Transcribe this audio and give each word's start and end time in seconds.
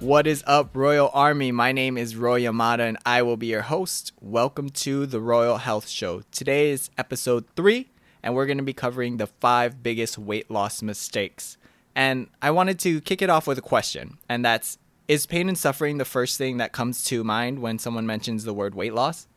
What 0.00 0.26
is 0.26 0.42
up, 0.46 0.74
Royal 0.74 1.10
Army? 1.12 1.52
My 1.52 1.72
name 1.72 1.98
is 1.98 2.16
Roy 2.16 2.40
Yamada 2.40 2.88
and 2.88 2.96
I 3.04 3.20
will 3.20 3.36
be 3.36 3.48
your 3.48 3.60
host. 3.60 4.12
Welcome 4.18 4.70
to 4.70 5.04
the 5.04 5.20
Royal 5.20 5.58
Health 5.58 5.90
Show. 5.90 6.22
Today 6.32 6.70
is 6.70 6.88
episode 6.96 7.44
three, 7.54 7.90
and 8.22 8.34
we're 8.34 8.46
going 8.46 8.56
to 8.56 8.64
be 8.64 8.72
covering 8.72 9.18
the 9.18 9.26
five 9.26 9.82
biggest 9.82 10.16
weight 10.16 10.50
loss 10.50 10.80
mistakes. 10.80 11.58
And 11.94 12.28
I 12.40 12.50
wanted 12.50 12.78
to 12.78 13.02
kick 13.02 13.20
it 13.20 13.28
off 13.28 13.46
with 13.46 13.58
a 13.58 13.62
question, 13.62 14.16
and 14.26 14.42
that's 14.42 14.78
Is 15.06 15.26
pain 15.26 15.50
and 15.50 15.58
suffering 15.58 15.98
the 15.98 16.06
first 16.06 16.38
thing 16.38 16.56
that 16.56 16.72
comes 16.72 17.04
to 17.04 17.22
mind 17.22 17.58
when 17.58 17.78
someone 17.78 18.06
mentions 18.06 18.44
the 18.44 18.54
word 18.54 18.74
weight 18.74 18.94
loss? 18.94 19.28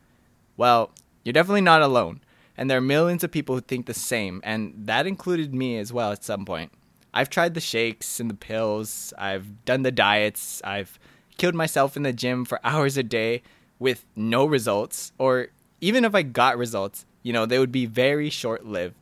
Well, 0.56 0.92
you're 1.26 1.34
definitely 1.34 1.60
not 1.60 1.82
alone, 1.82 2.22
and 2.56 2.70
there 2.70 2.78
are 2.78 2.80
millions 2.80 3.22
of 3.22 3.30
people 3.30 3.54
who 3.54 3.60
think 3.60 3.84
the 3.84 3.92
same, 3.92 4.40
and 4.42 4.72
that 4.78 5.06
included 5.06 5.54
me 5.54 5.76
as 5.76 5.92
well 5.92 6.10
at 6.10 6.24
some 6.24 6.46
point. 6.46 6.72
I've 7.14 7.30
tried 7.30 7.54
the 7.54 7.60
shakes 7.60 8.18
and 8.18 8.28
the 8.28 8.34
pills, 8.34 9.14
I've 9.16 9.64
done 9.64 9.82
the 9.82 9.92
diets, 9.92 10.60
I've 10.64 10.98
killed 11.38 11.54
myself 11.54 11.96
in 11.96 12.02
the 12.02 12.12
gym 12.12 12.44
for 12.44 12.58
hours 12.64 12.96
a 12.96 13.04
day 13.04 13.42
with 13.78 14.04
no 14.16 14.44
results, 14.44 15.12
or 15.16 15.48
even 15.80 16.04
if 16.04 16.14
I 16.14 16.22
got 16.22 16.58
results, 16.58 17.06
you 17.22 17.32
know, 17.32 17.46
they 17.46 17.60
would 17.60 17.72
be 17.72 17.86
very 17.86 18.30
short 18.30 18.66
lived 18.66 18.96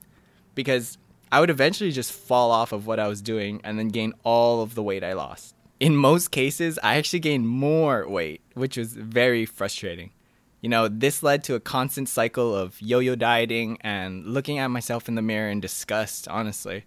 because 0.54 0.98
I 1.32 1.40
would 1.40 1.48
eventually 1.48 1.90
just 1.90 2.12
fall 2.12 2.50
off 2.50 2.72
of 2.72 2.86
what 2.86 3.00
I 3.00 3.08
was 3.08 3.22
doing 3.22 3.62
and 3.64 3.78
then 3.78 3.88
gain 3.88 4.12
all 4.24 4.60
of 4.62 4.74
the 4.74 4.82
weight 4.82 5.02
I 5.02 5.14
lost. 5.14 5.54
In 5.80 5.96
most 5.96 6.30
cases, 6.30 6.78
I 6.82 6.96
actually 6.96 7.20
gained 7.20 7.48
more 7.48 8.06
weight, 8.06 8.42
which 8.52 8.76
was 8.76 8.92
very 8.92 9.46
frustrating. 9.46 10.10
You 10.60 10.68
know, 10.68 10.86
this 10.86 11.22
led 11.22 11.42
to 11.44 11.54
a 11.54 11.60
constant 11.60 12.08
cycle 12.08 12.54
of 12.54 12.80
yo 12.80 12.98
yo 12.98 13.16
dieting 13.16 13.78
and 13.80 14.26
looking 14.26 14.58
at 14.58 14.68
myself 14.68 15.08
in 15.08 15.14
the 15.14 15.22
mirror 15.22 15.48
in 15.48 15.60
disgust, 15.60 16.28
honestly. 16.28 16.84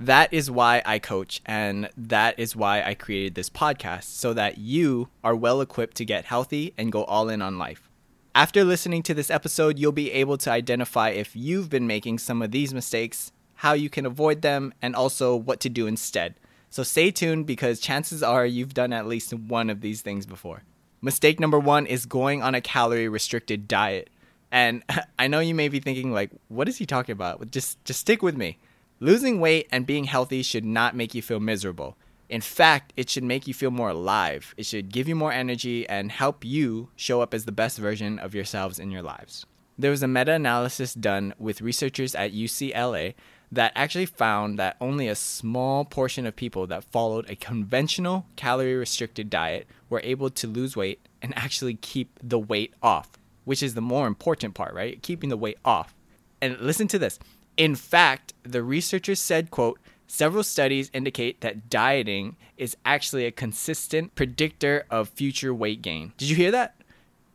That 0.00 0.32
is 0.32 0.50
why 0.50 0.80
I 0.86 0.98
coach, 0.98 1.42
and 1.44 1.90
that 1.94 2.38
is 2.38 2.56
why 2.56 2.82
I 2.82 2.94
created 2.94 3.34
this 3.34 3.50
podcast, 3.50 4.04
so 4.04 4.32
that 4.32 4.56
you 4.56 5.10
are 5.22 5.36
well 5.36 5.60
equipped 5.60 5.98
to 5.98 6.06
get 6.06 6.24
healthy 6.24 6.72
and 6.78 6.90
go 6.90 7.04
all 7.04 7.28
in 7.28 7.42
on 7.42 7.58
life. 7.58 7.90
After 8.34 8.64
listening 8.64 9.02
to 9.02 9.12
this 9.12 9.30
episode, 9.30 9.78
you'll 9.78 9.92
be 9.92 10.10
able 10.12 10.38
to 10.38 10.50
identify 10.50 11.10
if 11.10 11.36
you've 11.36 11.68
been 11.68 11.86
making 11.86 12.18
some 12.18 12.40
of 12.40 12.50
these 12.50 12.72
mistakes, 12.72 13.30
how 13.56 13.74
you 13.74 13.90
can 13.90 14.06
avoid 14.06 14.40
them, 14.40 14.72
and 14.80 14.96
also 14.96 15.36
what 15.36 15.60
to 15.60 15.68
do 15.68 15.86
instead. 15.86 16.34
So 16.70 16.82
stay 16.82 17.10
tuned 17.10 17.46
because 17.46 17.78
chances 17.78 18.22
are 18.22 18.46
you've 18.46 18.72
done 18.72 18.94
at 18.94 19.06
least 19.06 19.34
one 19.34 19.68
of 19.68 19.82
these 19.82 20.00
things 20.00 20.24
before. 20.24 20.62
Mistake 21.02 21.38
number 21.38 21.58
one 21.58 21.84
is 21.84 22.06
going 22.06 22.42
on 22.42 22.54
a 22.54 22.62
calorie 22.62 23.08
restricted 23.08 23.68
diet. 23.68 24.08
And 24.50 24.82
I 25.18 25.28
know 25.28 25.40
you 25.40 25.54
may 25.54 25.68
be 25.68 25.78
thinking, 25.78 26.10
like, 26.10 26.30
what 26.48 26.70
is 26.70 26.78
he 26.78 26.86
talking 26.86 27.12
about? 27.12 27.50
Just, 27.50 27.84
just 27.84 28.00
stick 28.00 28.22
with 28.22 28.38
me. 28.38 28.56
Losing 29.02 29.40
weight 29.40 29.66
and 29.72 29.86
being 29.86 30.04
healthy 30.04 30.42
should 30.42 30.64
not 30.64 30.94
make 30.94 31.14
you 31.14 31.22
feel 31.22 31.40
miserable. 31.40 31.96
In 32.28 32.42
fact, 32.42 32.92
it 32.98 33.08
should 33.08 33.24
make 33.24 33.46
you 33.46 33.54
feel 33.54 33.70
more 33.70 33.88
alive. 33.88 34.54
It 34.58 34.66
should 34.66 34.92
give 34.92 35.08
you 35.08 35.16
more 35.16 35.32
energy 35.32 35.88
and 35.88 36.12
help 36.12 36.44
you 36.44 36.90
show 36.96 37.22
up 37.22 37.32
as 37.32 37.46
the 37.46 37.50
best 37.50 37.78
version 37.78 38.18
of 38.18 38.34
yourselves 38.34 38.78
in 38.78 38.90
your 38.90 39.00
lives. 39.00 39.46
There 39.78 39.90
was 39.90 40.02
a 40.02 40.06
meta 40.06 40.32
analysis 40.32 40.92
done 40.92 41.32
with 41.38 41.62
researchers 41.62 42.14
at 42.14 42.34
UCLA 42.34 43.14
that 43.50 43.72
actually 43.74 44.04
found 44.04 44.58
that 44.58 44.76
only 44.82 45.08
a 45.08 45.14
small 45.14 45.86
portion 45.86 46.26
of 46.26 46.36
people 46.36 46.66
that 46.66 46.84
followed 46.84 47.28
a 47.30 47.36
conventional 47.36 48.26
calorie 48.36 48.76
restricted 48.76 49.30
diet 49.30 49.66
were 49.88 50.02
able 50.04 50.28
to 50.28 50.46
lose 50.46 50.76
weight 50.76 51.00
and 51.22 51.32
actually 51.38 51.74
keep 51.74 52.18
the 52.22 52.38
weight 52.38 52.74
off, 52.82 53.12
which 53.46 53.62
is 53.62 53.72
the 53.72 53.80
more 53.80 54.06
important 54.06 54.52
part, 54.52 54.74
right? 54.74 55.02
Keeping 55.02 55.30
the 55.30 55.38
weight 55.38 55.58
off. 55.64 55.94
And 56.42 56.58
listen 56.60 56.86
to 56.88 56.98
this. 56.98 57.18
In 57.60 57.74
fact, 57.74 58.32
the 58.42 58.62
researchers 58.62 59.20
said, 59.20 59.50
quote, 59.50 59.78
several 60.06 60.42
studies 60.42 60.90
indicate 60.94 61.42
that 61.42 61.68
dieting 61.68 62.36
is 62.56 62.74
actually 62.86 63.26
a 63.26 63.30
consistent 63.30 64.14
predictor 64.14 64.86
of 64.88 65.10
future 65.10 65.52
weight 65.52 65.82
gain. 65.82 66.14
Did 66.16 66.30
you 66.30 66.36
hear 66.36 66.50
that? 66.52 66.74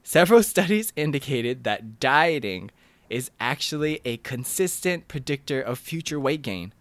Several 0.02 0.42
studies 0.54 0.92
indicated 0.96 1.64
that 1.66 2.00
dieting 2.00 2.72
is 3.08 3.30
actually 3.40 4.02
a 4.04 4.18
consistent 4.18 5.08
predictor 5.08 5.62
of 5.62 5.78
future 5.78 6.20
weight 6.20 6.42
gain. 6.42 6.74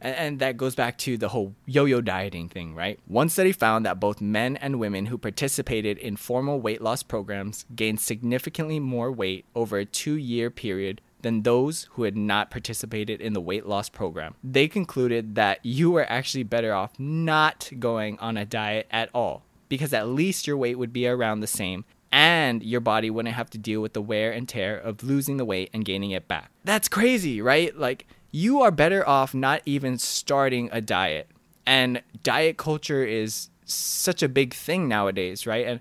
And 0.00 0.38
that 0.38 0.56
goes 0.56 0.76
back 0.76 0.96
to 0.98 1.16
the 1.18 1.30
whole 1.30 1.56
yo 1.64 1.86
yo 1.86 2.00
dieting 2.00 2.48
thing, 2.48 2.72
right? 2.72 3.00
One 3.08 3.28
study 3.28 3.50
found 3.50 3.84
that 3.84 3.98
both 3.98 4.20
men 4.20 4.56
and 4.58 4.78
women 4.78 5.06
who 5.06 5.18
participated 5.18 5.98
in 5.98 6.14
formal 6.14 6.60
weight 6.60 6.80
loss 6.80 7.02
programs 7.02 7.64
gained 7.74 7.98
significantly 7.98 8.78
more 8.78 9.10
weight 9.10 9.44
over 9.56 9.76
a 9.78 9.84
two 9.84 10.14
year 10.14 10.50
period 10.50 11.00
than 11.26 11.42
those 11.42 11.88
who 11.94 12.04
had 12.04 12.16
not 12.16 12.52
participated 12.52 13.20
in 13.20 13.32
the 13.32 13.40
weight 13.40 13.66
loss 13.66 13.88
program. 13.88 14.36
They 14.44 14.68
concluded 14.68 15.34
that 15.34 15.58
you 15.64 15.90
were 15.90 16.08
actually 16.08 16.44
better 16.44 16.72
off 16.72 16.92
not 17.00 17.68
going 17.80 18.16
on 18.20 18.36
a 18.36 18.44
diet 18.44 18.86
at 18.92 19.10
all 19.12 19.42
because 19.68 19.92
at 19.92 20.06
least 20.06 20.46
your 20.46 20.56
weight 20.56 20.78
would 20.78 20.92
be 20.92 21.08
around 21.08 21.40
the 21.40 21.48
same 21.48 21.84
and 22.12 22.62
your 22.62 22.80
body 22.80 23.10
wouldn't 23.10 23.34
have 23.34 23.50
to 23.50 23.58
deal 23.58 23.82
with 23.82 23.92
the 23.92 24.00
wear 24.00 24.30
and 24.30 24.48
tear 24.48 24.78
of 24.78 25.02
losing 25.02 25.36
the 25.36 25.44
weight 25.44 25.68
and 25.72 25.84
gaining 25.84 26.12
it 26.12 26.28
back. 26.28 26.52
That's 26.62 26.86
crazy, 26.86 27.42
right? 27.42 27.76
Like, 27.76 28.06
you 28.30 28.62
are 28.62 28.70
better 28.70 29.06
off 29.08 29.34
not 29.34 29.62
even 29.66 29.98
starting 29.98 30.68
a 30.70 30.80
diet. 30.80 31.28
And 31.66 32.02
diet 32.22 32.56
culture 32.56 33.04
is 33.04 33.50
such 33.64 34.22
a 34.22 34.28
big 34.28 34.54
thing 34.54 34.86
nowadays, 34.86 35.44
right? 35.44 35.66
And 35.66 35.80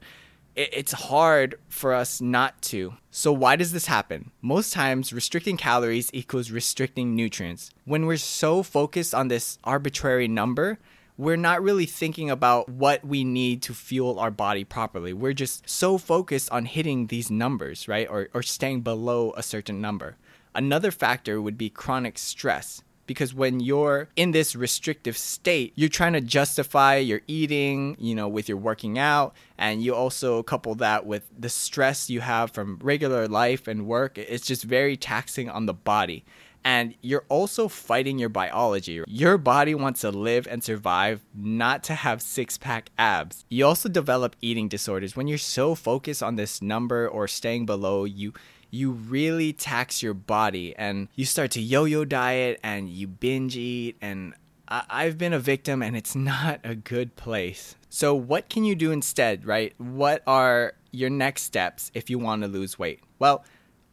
it's 0.55 0.93
hard 0.93 1.55
for 1.67 1.93
us 1.93 2.21
not 2.21 2.61
to. 2.63 2.93
So, 3.11 3.33
why 3.33 3.55
does 3.55 3.71
this 3.71 3.87
happen? 3.87 4.31
Most 4.41 4.73
times, 4.73 5.11
restricting 5.11 5.57
calories 5.57 6.09
equals 6.13 6.51
restricting 6.51 7.15
nutrients. 7.15 7.71
When 7.83 8.05
we're 8.05 8.17
so 8.17 8.63
focused 8.63 9.13
on 9.13 9.27
this 9.27 9.59
arbitrary 9.63 10.27
number, 10.27 10.79
we're 11.17 11.37
not 11.37 11.61
really 11.61 11.85
thinking 11.85 12.29
about 12.29 12.67
what 12.67 13.05
we 13.05 13.23
need 13.23 13.61
to 13.63 13.73
fuel 13.73 14.19
our 14.19 14.31
body 14.31 14.63
properly. 14.63 15.13
We're 15.13 15.33
just 15.33 15.69
so 15.69 15.97
focused 15.97 16.51
on 16.51 16.65
hitting 16.65 17.07
these 17.07 17.31
numbers, 17.31 17.87
right? 17.87 18.07
Or, 18.09 18.29
or 18.33 18.43
staying 18.43 18.81
below 18.81 19.33
a 19.37 19.43
certain 19.43 19.79
number. 19.79 20.17
Another 20.53 20.91
factor 20.91 21.41
would 21.41 21.57
be 21.57 21.69
chronic 21.69 22.17
stress. 22.17 22.81
Because 23.07 23.33
when 23.33 23.59
you're 23.59 24.09
in 24.15 24.31
this 24.31 24.55
restrictive 24.55 25.17
state, 25.17 25.73
you're 25.75 25.89
trying 25.89 26.13
to 26.13 26.21
justify 26.21 26.97
your 26.97 27.21
eating, 27.27 27.95
you 27.99 28.15
know, 28.15 28.27
with 28.27 28.49
your 28.49 28.57
working 28.57 28.97
out, 28.97 29.35
and 29.57 29.83
you 29.83 29.93
also 29.93 30.41
couple 30.43 30.75
that 30.75 31.05
with 31.05 31.29
the 31.37 31.49
stress 31.49 32.09
you 32.09 32.21
have 32.21 32.51
from 32.51 32.79
regular 32.81 33.27
life 33.27 33.67
and 33.67 33.85
work. 33.85 34.17
It's 34.17 34.45
just 34.45 34.63
very 34.63 34.97
taxing 34.97 35.49
on 35.49 35.65
the 35.65 35.73
body 35.73 36.25
and 36.65 36.95
you're 37.01 37.25
also 37.29 37.67
fighting 37.67 38.17
your 38.17 38.27
biology. 38.27 39.03
Your 39.07 39.37
body 39.37 39.75
wants 39.75 40.01
to 40.01 40.09
live 40.09 40.47
and 40.47 40.63
survive, 40.63 41.23
not 41.35 41.83
to 41.83 41.93
have 41.93 42.23
six 42.23 42.57
pack 42.57 42.89
abs. 42.97 43.45
You 43.49 43.67
also 43.67 43.87
develop 43.87 44.35
eating 44.41 44.67
disorders 44.67 45.15
when 45.15 45.27
you're 45.27 45.37
so 45.37 45.75
focused 45.75 46.23
on 46.23 46.35
this 46.35 46.63
number 46.63 47.07
or 47.07 47.27
staying 47.27 47.67
below 47.67 48.03
you. 48.03 48.33
You 48.75 48.91
really 48.91 49.53
tax 49.53 50.03
your 50.03 50.13
body 50.13 50.75
and 50.75 51.07
you 51.15 51.25
start 51.25 51.51
to 51.51 51.61
yo 51.61 51.85
yo 51.85 52.03
diet 52.03 52.59
and 52.61 52.89
you 52.89 53.07
binge 53.07 53.55
eat. 53.55 53.95
And 54.01 54.33
I- 54.67 54.83
I've 54.89 55.17
been 55.17 55.33
a 55.33 55.39
victim 55.39 55.81
and 55.81 55.95
it's 55.95 56.15
not 56.33 56.59
a 56.63 56.75
good 56.75 57.15
place. 57.15 57.75
So, 57.89 58.13
what 58.13 58.49
can 58.49 58.65
you 58.65 58.75
do 58.75 58.91
instead, 58.91 59.45
right? 59.45 59.73
What 59.77 60.21
are 60.27 60.73
your 60.91 61.09
next 61.09 61.43
steps 61.43 61.89
if 61.93 62.09
you 62.09 62.19
want 62.19 62.41
to 62.41 62.47
lose 62.49 62.77
weight? 62.77 62.99
Well, 63.17 63.45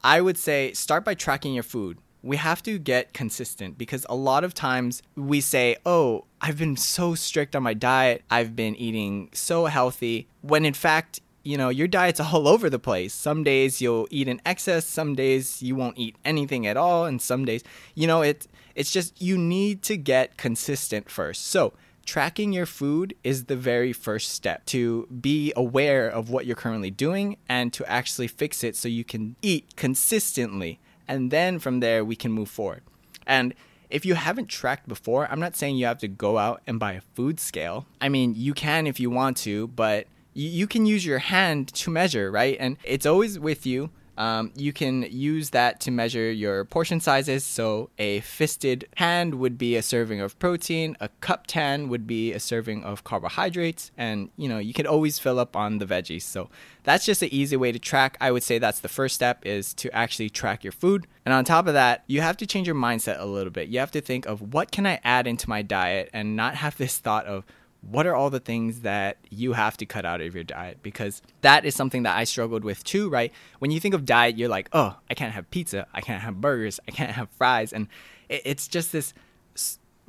I 0.03 0.20
would 0.20 0.37
say 0.37 0.72
start 0.72 1.04
by 1.04 1.14
tracking 1.14 1.54
your 1.54 1.62
food 1.62 1.99
we 2.22 2.37
have 2.37 2.62
to 2.62 2.78
get 2.78 3.12
consistent 3.12 3.76
because 3.76 4.06
a 4.09 4.14
lot 4.14 4.44
of 4.44 4.54
times 4.54 5.03
we 5.16 5.41
say, 5.41 5.76
oh, 5.84 6.25
I've 6.41 6.56
been 6.56 6.76
so 6.76 7.14
strict 7.14 7.56
on 7.56 7.62
my 7.64 7.75
diet, 7.75 8.22
I've 8.31 8.54
been 8.54 8.76
eating 8.76 9.28
so 9.32 9.66
healthy, 9.66 10.28
when 10.41 10.64
in 10.64 10.75
fact, 10.75 11.20
you 11.42 11.56
know, 11.56 11.69
your 11.69 11.88
diet's 11.88 12.20
all 12.20 12.48
over 12.54 12.69
the 12.70 12.78
place. 12.78 13.12
Some 13.14 13.44
days 13.44 13.80
you'll 13.80 14.08
eat 14.10 14.28
in 14.28 14.41
excess, 14.44 14.86
some 14.86 15.14
days 15.14 15.62
you 15.62 15.75
won't 15.75 15.98
eat 15.98 16.16
anything 16.25 16.66
at 16.66 16.76
all, 16.76 17.05
and 17.05 17.20
some 17.20 17.44
days, 17.44 17.62
you 17.94 18.06
know, 18.06 18.22
it, 18.22 18.46
it's 18.75 18.90
just 18.90 19.20
you 19.20 19.37
need 19.37 19.82
to 19.82 19.96
get 19.96 20.37
consistent 20.37 21.11
first. 21.11 21.46
So, 21.46 21.72
tracking 22.05 22.52
your 22.52 22.66
food 22.66 23.14
is 23.22 23.44
the 23.44 23.56
very 23.56 23.93
first 23.93 24.31
step 24.31 24.66
to 24.66 25.06
be 25.06 25.52
aware 25.55 26.08
of 26.08 26.31
what 26.31 26.46
you're 26.46 26.56
currently 26.56 26.90
doing 26.90 27.37
and 27.49 27.72
to 27.72 27.88
actually 27.88 28.26
fix 28.26 28.64
it 28.64 28.75
so 28.75 28.88
you 28.88 29.05
can 29.05 29.37
eat 29.40 29.76
consistently 29.76 30.81
and 31.08 31.31
then 31.31 31.58
from 31.58 31.81
there 31.81 32.05
we 32.05 32.16
can 32.16 32.32
move 32.32 32.49
forward. 32.49 32.82
And 33.26 33.55
if 33.90 34.06
you 34.06 34.14
haven't 34.14 34.49
tracked 34.49 34.88
before, 34.88 35.31
I'm 35.31 35.40
not 35.40 35.56
saying 35.56 35.76
you 35.76 35.87
have 35.87 35.99
to 35.99 36.08
go 36.08 36.38
out 36.38 36.62
and 36.66 36.81
buy 36.81 36.93
a 36.93 37.02
food 37.14 37.38
scale. 37.38 37.87
I 38.00 38.08
mean, 38.08 38.34
you 38.34 38.55
can 38.55 38.87
if 38.87 38.99
you 38.99 39.11
want 39.11 39.37
to, 39.38 39.69
but 39.69 40.06
you, 40.34 40.67
can 40.67 40.87
use 40.87 41.05
your 41.05 41.19
hand 41.19 41.69
to 41.75 41.90
measure, 41.90 42.31
right? 42.31 42.56
And 42.58 42.76
it's 42.84 43.06
always 43.06 43.38
with 43.38 43.67
you. 43.67 43.90
Um, 44.19 44.52
you 44.55 44.73
can 44.73 45.02
use 45.11 45.50
that 45.50 45.81
to 45.81 45.90
measure 45.90 46.31
your 46.31 46.64
portion 46.67 47.00
sizes. 47.00 47.44
So 47.44 47.90
a 47.99 48.20
fisted 48.20 48.87
hand 48.96 49.37
would 49.37 49.56
be 49.56 49.75
a 49.76 49.82
serving 49.82 50.20
of 50.20 50.38
protein, 50.38 50.96
a 51.00 51.08
cupped 51.20 51.52
hand 51.52 51.88
would 51.88 52.06
be 52.06 52.32
a 52.32 52.40
serving 52.40 52.84
of 52.84 53.05
carbohydrates, 53.05 53.90
and 53.96 54.31
you 54.37 54.49
know 54.49 54.58
you 54.58 54.75
can 54.75 54.87
always 54.87 55.19
fill 55.19 55.38
up 55.38 55.56
on 55.56 55.79
the 55.79 55.87
veggies. 55.87 56.23
So 56.23 56.50
that's 56.85 57.06
just 57.06 57.23
an 57.23 57.31
easy 57.32 57.56
way 57.56 57.73
to 57.73 57.78
track. 57.78 58.19
I 58.20 58.31
would 58.31 58.43
say 58.43 58.58
that's 58.58 58.81
the 58.81 58.88
first 58.88 59.14
step 59.14 59.46
is 59.46 59.73
to 59.75 59.90
actually 59.94 60.28
track 60.28 60.62
your 60.62 60.73
food. 60.73 61.06
And 61.25 61.32
on 61.32 61.44
top 61.44 61.67
of 61.67 61.75
that, 61.75 62.05
you 62.06 62.20
have 62.20 62.37
to 62.38 62.46
change 62.46 62.67
your 62.67 62.76
mindset 62.76 63.19
a 63.19 63.25
little 63.25 63.52
bit. 63.52 63.69
You 63.69 63.78
have 63.78 63.93
to 63.93 64.00
think 64.00 64.26
of 64.26 64.52
what 64.52 64.70
can 64.70 64.87
I 64.87 65.00
add 65.05 65.26
into 65.26 65.49
my 65.49 65.62
diet 65.62 66.11
and 66.12 66.37
not 66.37 66.56
have 66.56 66.76
this 66.76 66.99
thought 66.99 67.26
of 67.26 67.44
what 67.82 68.06
are 68.06 68.14
all 68.14 68.31
the 68.31 68.40
things 68.40 68.81
that 68.81 69.19
you 69.29 69.55
have 69.55 69.76
to 69.79 69.87
cut 69.87 70.05
out 70.05 70.20
of 70.20 70.34
your 70.34 70.44
diet? 70.44 70.79
Because 70.82 71.20
that 71.40 71.64
is 71.64 71.75
something 71.75 72.05
that 72.05 72.17
I 72.17 72.25
struggled 72.25 72.64
with 72.64 72.84
too, 72.84 73.08
right? 73.08 73.32
When 73.58 73.70
you 73.70 73.81
think 73.81 73.94
of 73.94 74.06
diet, 74.06 74.38
you're 74.38 74.49
like, 74.49 74.69
oh, 74.73 74.96
I 75.11 75.14
can't 75.14 75.34
have 75.34 75.50
pizza, 75.50 75.87
I 75.93 76.00
can't 76.00 76.23
have 76.23 76.40
burgers, 76.40 76.81
I 76.87 76.93
can't 76.93 77.12
have 77.12 77.29
fries, 77.31 77.73
and 77.73 77.88
it's 78.29 78.69
just 78.69 78.93
this 78.93 79.12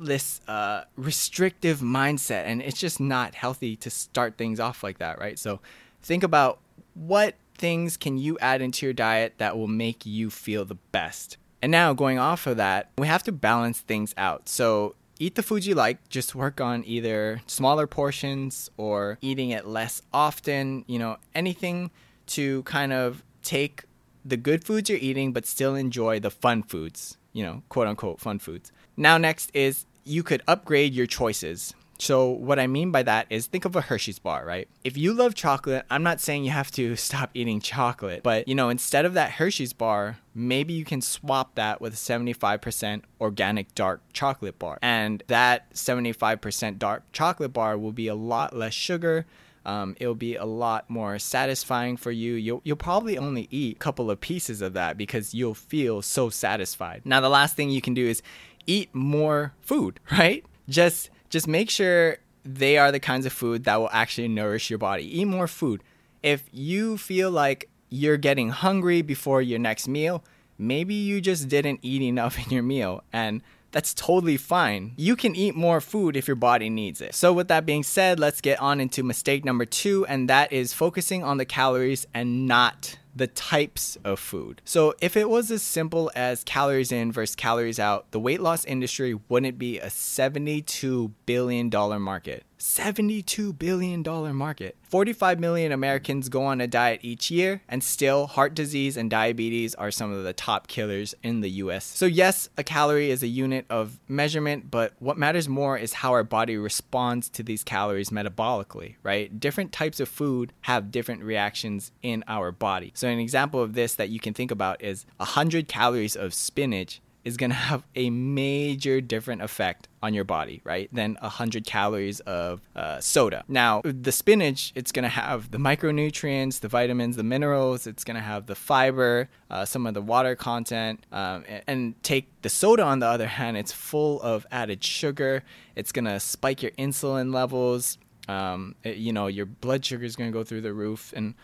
this 0.00 0.40
uh, 0.48 0.84
restrictive 0.96 1.80
mindset, 1.80 2.44
and 2.44 2.60
it's 2.62 2.78
just 2.78 3.00
not 3.00 3.34
healthy 3.34 3.76
to 3.76 3.90
start 3.90 4.36
things 4.36 4.58
off 4.58 4.82
like 4.82 4.98
that, 4.98 5.18
right? 5.18 5.38
So 5.38 5.60
think 6.02 6.22
about 6.22 6.58
what 6.94 7.34
things 7.56 7.96
can 7.96 8.18
you 8.18 8.38
add 8.40 8.60
into 8.60 8.86
your 8.86 8.92
diet 8.92 9.34
that 9.38 9.56
will 9.56 9.68
make 9.68 10.04
you 10.04 10.30
feel 10.30 10.64
the 10.64 10.74
best. 10.92 11.36
And 11.62 11.70
now 11.70 11.92
going 11.92 12.18
off 12.18 12.46
of 12.46 12.56
that, 12.56 12.90
we 12.98 13.06
have 13.06 13.22
to 13.24 13.32
balance 13.32 13.80
things 13.80 14.14
out. 14.16 14.48
So 14.48 14.96
eat 15.18 15.34
the 15.34 15.42
food 15.42 15.64
you 15.64 15.74
like, 15.74 16.08
just 16.08 16.34
work 16.34 16.60
on 16.60 16.84
either 16.84 17.40
smaller 17.46 17.86
portions 17.86 18.70
or 18.76 19.18
eating 19.20 19.50
it 19.50 19.66
less 19.66 20.02
often, 20.12 20.84
you 20.86 20.98
know, 20.98 21.16
anything 21.34 21.90
to 22.26 22.62
kind 22.64 22.92
of 22.92 23.22
take 23.42 23.84
the 24.24 24.36
good 24.36 24.64
foods 24.64 24.88
you're 24.88 24.98
eating 24.98 25.32
but 25.32 25.46
still 25.46 25.74
enjoy 25.74 26.18
the 26.18 26.30
fun 26.30 26.62
foods, 26.62 27.18
you 27.32 27.44
know, 27.44 27.62
quote 27.68 27.86
unquote 27.86 28.20
fun 28.20 28.38
foods. 28.38 28.72
Now, 28.96 29.18
next 29.18 29.50
is 29.54 29.86
you 30.04 30.22
could 30.22 30.42
upgrade 30.46 30.94
your 30.94 31.06
choices. 31.06 31.74
So, 31.98 32.28
what 32.28 32.58
I 32.58 32.66
mean 32.66 32.90
by 32.90 33.02
that 33.04 33.26
is 33.30 33.46
think 33.46 33.64
of 33.64 33.76
a 33.76 33.80
Hershey's 33.80 34.18
bar, 34.18 34.44
right? 34.44 34.68
If 34.82 34.96
you 34.96 35.12
love 35.12 35.34
chocolate, 35.34 35.84
I'm 35.90 36.02
not 36.02 36.20
saying 36.20 36.44
you 36.44 36.50
have 36.50 36.70
to 36.72 36.96
stop 37.08 37.30
eating 37.34 37.60
chocolate, 37.60 38.22
but 38.22 38.48
you 38.48 38.54
know, 38.54 38.68
instead 38.68 39.04
of 39.04 39.14
that 39.14 39.32
Hershey's 39.32 39.72
bar, 39.72 40.18
maybe 40.34 40.72
you 40.72 40.84
can 40.84 41.00
swap 41.00 41.54
that 41.54 41.80
with 41.80 41.94
a 41.94 41.96
75% 41.96 43.02
organic 43.20 43.74
dark 43.74 44.02
chocolate 44.12 44.58
bar. 44.58 44.78
And 44.82 45.22
that 45.28 45.72
75% 45.74 46.78
dark 46.78 47.04
chocolate 47.12 47.52
bar 47.52 47.78
will 47.78 47.92
be 47.92 48.08
a 48.08 48.14
lot 48.14 48.56
less 48.56 48.74
sugar. 48.74 49.26
Um, 49.66 49.96
it'll 49.98 50.14
be 50.14 50.36
a 50.36 50.44
lot 50.44 50.90
more 50.90 51.18
satisfying 51.18 51.96
for 51.96 52.10
you. 52.10 52.34
You'll, 52.34 52.60
you'll 52.64 52.76
probably 52.76 53.16
only 53.16 53.48
eat 53.50 53.76
a 53.76 53.78
couple 53.78 54.10
of 54.10 54.20
pieces 54.20 54.60
of 54.60 54.74
that 54.74 54.98
because 54.98 55.32
you'll 55.32 55.54
feel 55.54 56.02
so 56.02 56.28
satisfied. 56.28 57.02
Now, 57.04 57.20
the 57.20 57.30
last 57.30 57.56
thing 57.56 57.70
you 57.70 57.80
can 57.80 57.94
do 57.94 58.06
is 58.06 58.20
eat 58.66 58.94
more 58.94 59.54
food, 59.60 60.00
right? 60.12 60.44
Just 60.68 61.08
just 61.34 61.48
make 61.48 61.68
sure 61.68 62.18
they 62.44 62.78
are 62.78 62.92
the 62.92 63.00
kinds 63.00 63.26
of 63.26 63.32
food 63.32 63.64
that 63.64 63.80
will 63.80 63.90
actually 63.90 64.28
nourish 64.28 64.70
your 64.70 64.78
body. 64.78 65.02
Eat 65.20 65.24
more 65.24 65.48
food. 65.48 65.82
If 66.22 66.44
you 66.52 66.96
feel 66.96 67.28
like 67.28 67.68
you're 67.90 68.16
getting 68.16 68.50
hungry 68.50 69.02
before 69.02 69.42
your 69.42 69.58
next 69.58 69.88
meal, 69.88 70.22
maybe 70.58 70.94
you 70.94 71.20
just 71.20 71.48
didn't 71.48 71.80
eat 71.82 72.02
enough 72.02 72.38
in 72.46 72.52
your 72.52 72.62
meal 72.62 73.02
and 73.12 73.42
that's 73.72 73.92
totally 73.94 74.36
fine. 74.36 74.92
You 74.96 75.16
can 75.16 75.34
eat 75.34 75.56
more 75.56 75.80
food 75.80 76.16
if 76.16 76.28
your 76.28 76.36
body 76.36 76.70
needs 76.70 77.00
it. 77.00 77.16
So, 77.16 77.32
with 77.32 77.48
that 77.48 77.66
being 77.66 77.82
said, 77.82 78.20
let's 78.20 78.40
get 78.40 78.60
on 78.60 78.80
into 78.80 79.02
mistake 79.02 79.44
number 79.44 79.64
two, 79.64 80.06
and 80.06 80.30
that 80.30 80.52
is 80.52 80.72
focusing 80.72 81.24
on 81.24 81.38
the 81.38 81.44
calories 81.44 82.06
and 82.14 82.46
not 82.46 82.96
the 83.14 83.26
types 83.26 83.96
of 84.04 84.18
food. 84.18 84.60
So, 84.64 84.94
if 85.00 85.16
it 85.16 85.28
was 85.28 85.50
as 85.50 85.62
simple 85.62 86.10
as 86.14 86.44
calories 86.44 86.92
in 86.92 87.12
versus 87.12 87.36
calories 87.36 87.78
out, 87.78 88.10
the 88.10 88.20
weight 88.20 88.40
loss 88.40 88.64
industry 88.64 89.18
wouldn't 89.28 89.58
be 89.58 89.78
a 89.78 89.86
$72 89.86 91.12
billion 91.26 91.70
market. 92.00 92.44
$72 92.58 93.58
billion 93.58 94.02
market. 94.34 94.76
45 94.82 95.40
million 95.40 95.72
Americans 95.72 96.28
go 96.28 96.44
on 96.44 96.60
a 96.60 96.66
diet 96.66 97.00
each 97.02 97.30
year, 97.30 97.62
and 97.68 97.82
still, 97.82 98.28
heart 98.28 98.54
disease 98.54 98.96
and 98.96 99.10
diabetes 99.10 99.74
are 99.74 99.90
some 99.90 100.12
of 100.12 100.22
the 100.22 100.32
top 100.32 100.68
killers 100.68 101.14
in 101.22 101.40
the 101.40 101.50
US. 101.50 101.84
So, 101.84 102.06
yes, 102.06 102.48
a 102.56 102.62
calorie 102.62 103.10
is 103.10 103.22
a 103.22 103.26
unit 103.26 103.66
of 103.68 103.98
measurement, 104.06 104.70
but 104.70 104.92
what 105.00 105.18
matters 105.18 105.48
more 105.48 105.76
is 105.76 105.94
how 105.94 106.12
our 106.12 106.22
body 106.22 106.56
responds 106.56 107.28
to 107.30 107.42
these 107.42 107.64
calories 107.64 108.10
metabolically, 108.10 108.94
right? 109.02 109.40
Different 109.40 109.72
types 109.72 109.98
of 109.98 110.08
food 110.08 110.52
have 110.62 110.92
different 110.92 111.24
reactions 111.24 111.90
in 112.02 112.22
our 112.28 112.52
body. 112.52 112.92
So, 112.94 113.08
an 113.08 113.18
example 113.18 113.60
of 113.60 113.74
this 113.74 113.94
that 113.96 114.10
you 114.10 114.20
can 114.20 114.32
think 114.32 114.50
about 114.50 114.82
is 114.82 115.06
100 115.16 115.66
calories 115.66 116.14
of 116.14 116.32
spinach 116.32 117.00
is 117.24 117.38
going 117.38 117.50
to 117.50 117.56
have 117.56 117.82
a 117.94 118.10
major 118.10 119.00
different 119.00 119.40
effect 119.40 119.88
on 120.02 120.12
your 120.12 120.24
body, 120.24 120.60
right, 120.62 120.88
than 120.92 121.16
100 121.20 121.64
calories 121.64 122.20
of 122.20 122.60
uh, 122.76 123.00
soda. 123.00 123.42
Now, 123.48 123.80
the 123.82 124.12
spinach, 124.12 124.72
it's 124.74 124.92
going 124.92 125.04
to 125.04 125.08
have 125.08 125.50
the 125.50 125.58
micronutrients, 125.58 126.60
the 126.60 126.68
vitamins, 126.68 127.16
the 127.16 127.22
minerals, 127.22 127.86
it's 127.86 128.04
going 128.04 128.16
to 128.16 128.22
have 128.22 128.46
the 128.46 128.54
fiber, 128.54 129.30
uh, 129.50 129.64
some 129.64 129.86
of 129.86 129.94
the 129.94 130.02
water 130.02 130.36
content. 130.36 131.04
Um, 131.10 131.44
and, 131.48 131.62
and 131.66 132.02
take 132.02 132.28
the 132.42 132.50
soda, 132.50 132.82
on 132.82 132.98
the 132.98 133.06
other 133.06 133.26
hand, 133.26 133.56
it's 133.56 133.72
full 133.72 134.20
of 134.20 134.46
added 134.50 134.84
sugar. 134.84 135.42
It's 135.74 135.92
going 135.92 136.04
to 136.04 136.20
spike 136.20 136.62
your 136.62 136.72
insulin 136.72 137.32
levels. 137.32 137.96
Um, 138.28 138.74
it, 138.84 138.98
you 138.98 139.12
know, 139.12 139.28
your 139.28 139.46
blood 139.46 139.84
sugar 139.84 140.04
is 140.04 140.14
going 140.14 140.30
to 140.30 140.38
go 140.38 140.44
through 140.44 140.60
the 140.60 140.74
roof. 140.74 141.14
And 141.16 141.34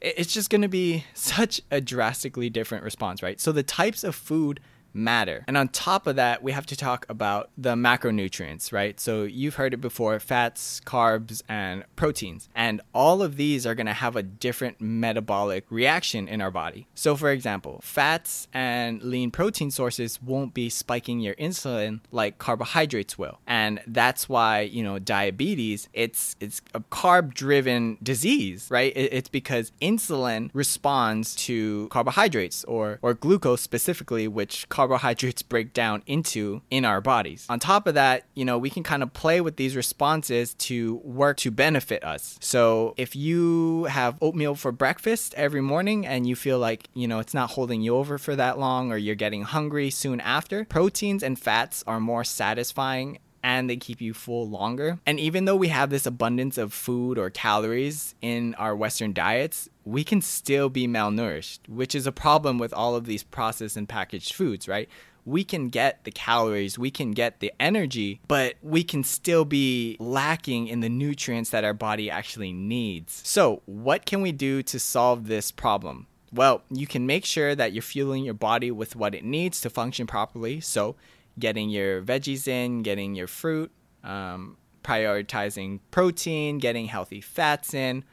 it's 0.00 0.32
just 0.32 0.50
going 0.50 0.62
to 0.62 0.68
be 0.68 1.04
such 1.14 1.60
a 1.70 1.80
drastically 1.80 2.50
different 2.50 2.84
response, 2.84 3.22
right? 3.22 3.40
So 3.40 3.52
the 3.52 3.62
types 3.62 4.04
of 4.04 4.14
food 4.14 4.60
matter. 4.98 5.44
And 5.46 5.56
on 5.56 5.68
top 5.68 6.06
of 6.06 6.16
that, 6.16 6.42
we 6.42 6.52
have 6.52 6.66
to 6.66 6.76
talk 6.76 7.06
about 7.08 7.50
the 7.56 7.74
macronutrients, 7.74 8.72
right? 8.72 8.98
So 9.00 9.24
you've 9.24 9.54
heard 9.54 9.72
it 9.72 9.78
before 9.80 10.18
fats, 10.20 10.80
carbs, 10.84 11.42
and 11.48 11.84
proteins. 11.96 12.48
And 12.54 12.80
all 12.92 13.22
of 13.22 13.36
these 13.36 13.66
are 13.66 13.74
going 13.74 13.86
to 13.86 13.92
have 13.92 14.16
a 14.16 14.22
different 14.22 14.80
metabolic 14.80 15.64
reaction 15.70 16.28
in 16.28 16.40
our 16.40 16.50
body. 16.50 16.86
So, 16.94 17.16
for 17.16 17.30
example, 17.30 17.80
fats 17.82 18.48
and 18.52 19.02
lean 19.02 19.30
protein 19.30 19.70
sources 19.70 20.20
won't 20.22 20.54
be 20.54 20.68
spiking 20.68 21.20
your 21.20 21.34
insulin 21.36 22.00
like 22.10 22.38
carbohydrates 22.38 23.16
will. 23.16 23.38
And 23.46 23.80
that's 23.86 24.28
why, 24.28 24.60
you 24.60 24.82
know, 24.82 24.98
diabetes, 24.98 25.88
it's 25.92 26.36
it's 26.40 26.60
a 26.74 26.80
carb-driven 26.80 27.98
disease, 28.02 28.68
right? 28.70 28.92
It's 28.94 29.28
because 29.28 29.72
insulin 29.80 30.50
responds 30.52 31.34
to 31.46 31.88
carbohydrates 31.88 32.64
or 32.64 32.98
or 33.02 33.14
glucose 33.14 33.60
specifically, 33.60 34.26
which 34.28 34.68
carbohydrates 34.88 35.42
break 35.42 35.74
down 35.74 36.02
into 36.06 36.62
in 36.70 36.86
our 36.86 37.02
bodies. 37.02 37.46
On 37.50 37.58
top 37.58 37.86
of 37.86 37.92
that, 37.94 38.24
you 38.34 38.44
know, 38.44 38.56
we 38.56 38.70
can 38.70 38.82
kind 38.82 39.02
of 39.02 39.12
play 39.12 39.38
with 39.38 39.56
these 39.56 39.76
responses 39.76 40.54
to 40.54 40.96
work 41.04 41.36
to 41.38 41.50
benefit 41.50 42.02
us. 42.02 42.38
So 42.40 42.94
if 42.96 43.14
you 43.14 43.84
have 43.84 44.16
oatmeal 44.22 44.54
for 44.54 44.72
breakfast 44.72 45.34
every 45.34 45.60
morning 45.60 46.06
and 46.06 46.26
you 46.26 46.34
feel 46.34 46.58
like, 46.58 46.88
you 46.94 47.06
know, 47.06 47.18
it's 47.18 47.34
not 47.34 47.50
holding 47.50 47.82
you 47.82 47.96
over 47.96 48.16
for 48.16 48.34
that 48.36 48.58
long 48.58 48.90
or 48.90 48.96
you're 48.96 49.14
getting 49.14 49.42
hungry 49.42 49.90
soon 49.90 50.20
after, 50.22 50.64
proteins 50.64 51.22
and 51.22 51.38
fats 51.38 51.84
are 51.86 52.00
more 52.00 52.24
satisfying 52.24 53.18
and 53.42 53.68
they 53.68 53.76
keep 53.76 54.00
you 54.00 54.14
full 54.14 54.48
longer. 54.48 54.98
And 55.06 55.18
even 55.20 55.44
though 55.44 55.56
we 55.56 55.68
have 55.68 55.90
this 55.90 56.06
abundance 56.06 56.58
of 56.58 56.72
food 56.72 57.18
or 57.18 57.30
calories 57.30 58.14
in 58.20 58.54
our 58.54 58.74
Western 58.74 59.12
diets, 59.12 59.68
we 59.84 60.04
can 60.04 60.20
still 60.20 60.68
be 60.68 60.86
malnourished, 60.86 61.60
which 61.68 61.94
is 61.94 62.06
a 62.06 62.12
problem 62.12 62.58
with 62.58 62.72
all 62.72 62.94
of 62.94 63.06
these 63.06 63.22
processed 63.22 63.76
and 63.76 63.88
packaged 63.88 64.34
foods, 64.34 64.68
right? 64.68 64.88
We 65.24 65.44
can 65.44 65.68
get 65.68 66.04
the 66.04 66.10
calories, 66.10 66.78
we 66.78 66.90
can 66.90 67.10
get 67.10 67.40
the 67.40 67.52
energy, 67.60 68.20
but 68.28 68.54
we 68.62 68.82
can 68.82 69.04
still 69.04 69.44
be 69.44 69.96
lacking 70.00 70.68
in 70.68 70.80
the 70.80 70.88
nutrients 70.88 71.50
that 71.50 71.64
our 71.64 71.74
body 71.74 72.10
actually 72.10 72.52
needs. 72.52 73.20
So, 73.24 73.62
what 73.66 74.06
can 74.06 74.22
we 74.22 74.32
do 74.32 74.62
to 74.62 74.78
solve 74.78 75.26
this 75.26 75.50
problem? 75.50 76.06
Well, 76.32 76.62
you 76.70 76.86
can 76.86 77.06
make 77.06 77.24
sure 77.24 77.54
that 77.54 77.72
you're 77.72 77.82
fueling 77.82 78.24
your 78.24 78.34
body 78.34 78.70
with 78.70 78.96
what 78.96 79.14
it 79.14 79.24
needs 79.24 79.60
to 79.62 79.70
function 79.70 80.06
properly. 80.06 80.60
So, 80.60 80.96
getting 81.38 81.70
your 81.70 82.02
veggies 82.02 82.48
in, 82.48 82.82
getting 82.82 83.14
your 83.14 83.26
fruit, 83.26 83.70
um, 84.04 84.56
prioritizing 84.82 85.80
protein, 85.90 86.58
getting 86.58 86.86
healthy 86.86 87.20
fats 87.20 87.74
in, 87.74 88.04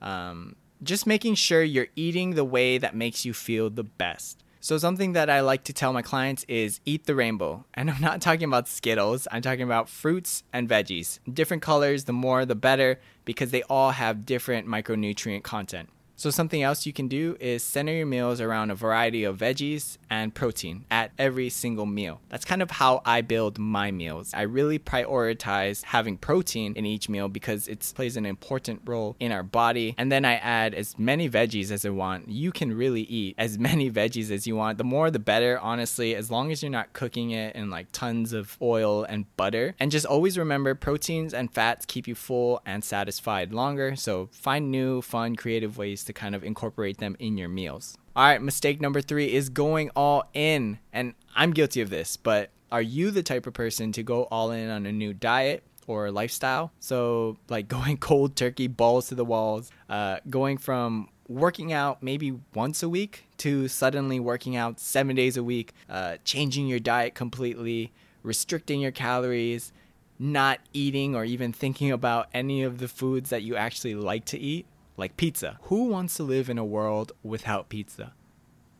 um, 0.00 0.56
just 0.82 1.06
making 1.06 1.34
sure 1.34 1.62
you're 1.62 1.88
eating 1.96 2.34
the 2.34 2.44
way 2.44 2.78
that 2.78 2.94
makes 2.94 3.24
you 3.24 3.32
feel 3.32 3.70
the 3.70 3.84
best. 3.84 4.42
So, 4.60 4.78
something 4.78 5.14
that 5.14 5.28
I 5.28 5.40
like 5.40 5.64
to 5.64 5.72
tell 5.72 5.92
my 5.92 6.02
clients 6.02 6.44
is 6.46 6.80
eat 6.84 7.06
the 7.06 7.16
rainbow. 7.16 7.64
And 7.74 7.90
I'm 7.90 8.00
not 8.00 8.20
talking 8.20 8.44
about 8.44 8.68
Skittles, 8.68 9.26
I'm 9.32 9.42
talking 9.42 9.62
about 9.62 9.88
fruits 9.88 10.44
and 10.52 10.68
veggies. 10.68 11.18
Different 11.32 11.62
colors, 11.62 12.04
the 12.04 12.12
more 12.12 12.44
the 12.44 12.54
better, 12.54 13.00
because 13.24 13.50
they 13.50 13.64
all 13.64 13.90
have 13.90 14.24
different 14.24 14.68
micronutrient 14.68 15.42
content. 15.42 15.88
So, 16.22 16.30
something 16.30 16.62
else 16.62 16.86
you 16.86 16.92
can 16.92 17.08
do 17.08 17.36
is 17.40 17.64
center 17.64 17.92
your 17.92 18.06
meals 18.06 18.40
around 18.40 18.70
a 18.70 18.76
variety 18.76 19.24
of 19.24 19.38
veggies 19.38 19.98
and 20.08 20.32
protein 20.32 20.84
at 20.88 21.10
every 21.18 21.48
single 21.48 21.84
meal. 21.84 22.20
That's 22.28 22.44
kind 22.44 22.62
of 22.62 22.70
how 22.70 23.02
I 23.04 23.22
build 23.22 23.58
my 23.58 23.90
meals. 23.90 24.30
I 24.32 24.42
really 24.42 24.78
prioritize 24.78 25.82
having 25.82 26.16
protein 26.16 26.74
in 26.76 26.86
each 26.86 27.08
meal 27.08 27.28
because 27.28 27.66
it 27.66 27.92
plays 27.96 28.16
an 28.16 28.24
important 28.24 28.82
role 28.84 29.16
in 29.18 29.32
our 29.32 29.42
body. 29.42 29.96
And 29.98 30.12
then 30.12 30.24
I 30.24 30.34
add 30.34 30.74
as 30.74 30.96
many 30.96 31.28
veggies 31.28 31.72
as 31.72 31.84
I 31.84 31.90
want. 31.90 32.28
You 32.28 32.52
can 32.52 32.72
really 32.72 33.02
eat 33.02 33.34
as 33.36 33.58
many 33.68 33.90
veggies 33.90 34.30
as 34.30 34.46
you 34.46 34.54
want. 34.54 34.78
The 34.78 34.84
more, 34.84 35.10
the 35.10 35.18
better, 35.18 35.58
honestly, 35.58 36.14
as 36.14 36.30
long 36.30 36.52
as 36.52 36.62
you're 36.62 36.70
not 36.70 36.92
cooking 36.92 37.32
it 37.32 37.56
in 37.56 37.68
like 37.68 37.90
tons 37.90 38.32
of 38.32 38.56
oil 38.62 39.02
and 39.02 39.24
butter. 39.36 39.74
And 39.80 39.90
just 39.90 40.06
always 40.06 40.38
remember 40.38 40.76
proteins 40.76 41.34
and 41.34 41.52
fats 41.52 41.84
keep 41.84 42.06
you 42.06 42.14
full 42.14 42.62
and 42.64 42.84
satisfied 42.84 43.52
longer. 43.52 43.96
So, 43.96 44.28
find 44.30 44.70
new, 44.70 45.02
fun, 45.02 45.34
creative 45.34 45.76
ways 45.76 46.04
to 46.04 46.11
to 46.12 46.20
kind 46.20 46.34
of 46.34 46.44
incorporate 46.44 46.98
them 46.98 47.16
in 47.18 47.36
your 47.36 47.48
meals. 47.48 47.96
All 48.14 48.24
right, 48.24 48.42
mistake 48.42 48.80
number 48.80 49.00
three 49.00 49.32
is 49.32 49.48
going 49.48 49.90
all 49.96 50.24
in. 50.34 50.78
And 50.92 51.14
I'm 51.34 51.52
guilty 51.52 51.80
of 51.80 51.90
this, 51.90 52.16
but 52.16 52.50
are 52.70 52.82
you 52.82 53.10
the 53.10 53.22
type 53.22 53.46
of 53.46 53.54
person 53.54 53.92
to 53.92 54.02
go 54.02 54.24
all 54.24 54.50
in 54.50 54.70
on 54.70 54.86
a 54.86 54.92
new 54.92 55.12
diet? 55.12 55.62
or 55.88 56.12
lifestyle. 56.12 56.70
So, 56.78 57.36
like 57.48 57.66
going 57.78 57.96
cold 57.96 58.36
turkey, 58.36 58.68
balls 58.68 59.08
to 59.08 59.16
the 59.16 59.24
walls, 59.24 59.72
uh, 59.88 60.18
going 60.30 60.58
from 60.58 61.08
working 61.28 61.72
out 61.72 62.02
maybe 62.02 62.38
once 62.54 62.84
a 62.84 62.88
week 62.88 63.26
to 63.38 63.66
suddenly 63.66 64.20
working 64.20 64.54
out 64.54 64.78
seven 64.78 65.16
days 65.16 65.36
a 65.36 65.42
week, 65.42 65.72
uh, 65.90 66.18
changing 66.24 66.68
your 66.68 66.78
diet 66.78 67.14
completely, 67.14 67.92
restricting 68.22 68.80
your 68.80 68.92
calories, 68.92 69.72
not 70.18 70.60
eating 70.72 71.16
or 71.16 71.24
even 71.24 71.52
thinking 71.52 71.90
about 71.90 72.28
any 72.32 72.62
of 72.62 72.78
the 72.78 72.88
foods 72.88 73.30
that 73.30 73.42
you 73.42 73.56
actually 73.56 73.94
like 73.94 74.24
to 74.26 74.38
eat, 74.38 74.66
like 74.96 75.16
pizza. 75.16 75.58
Who 75.64 75.84
wants 75.84 76.16
to 76.16 76.22
live 76.22 76.48
in 76.50 76.58
a 76.58 76.64
world 76.64 77.12
without 77.22 77.68
pizza? 77.68 78.12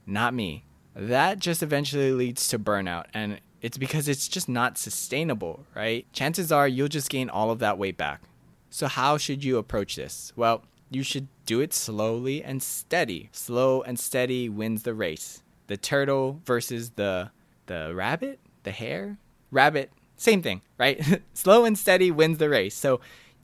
Not 0.07 0.35
me. 0.35 0.65
That 0.95 1.39
just 1.39 1.63
eventually 1.63 2.13
leads 2.13 2.47
to 2.49 2.59
burnout, 2.59 3.07
and 3.15 3.41
it's 3.63 3.79
because 3.79 4.09
it's 4.09 4.29
just 4.29 4.49
not 4.49 4.77
sustainable, 4.77 5.65
right? 5.75 6.07
Chances 6.13 6.53
are 6.53 6.69
you'll 6.69 6.89
just 6.89 7.09
gain 7.09 7.31
all 7.31 7.51
of 7.51 7.61
that 7.61 7.79
weight 7.79 7.97
back. 7.97 8.21
So, 8.69 8.89
how 8.89 9.17
should 9.17 9.43
you 9.43 9.57
approach 9.57 9.97
this? 9.97 10.33
Well, 10.37 10.65
you 10.91 11.03
should 11.03 11.29
do 11.47 11.61
it 11.61 11.73
slowly 11.73 12.43
and 12.43 12.63
steady. 12.63 13.31
Slow 13.33 13.83
and 13.83 13.99
steady 13.99 14.49
wins 14.49 14.83
the 14.83 14.95
race. 14.95 15.43
The 15.67 15.77
turtle 15.77 16.41
versus 16.45 16.91
the 16.91 17.31
the 17.67 17.93
rabbit, 17.95 18.41
the 18.65 18.73
hare, 18.73 19.19
rabbit, 19.51 19.91
same 20.17 20.43
thing, 20.43 20.63
right? 20.79 21.23
Slow 21.35 21.65
and 21.65 21.79
steady 21.79 22.11
wins 22.11 22.39
the 22.39 22.49
race. 22.49 22.75
So 22.75 23.01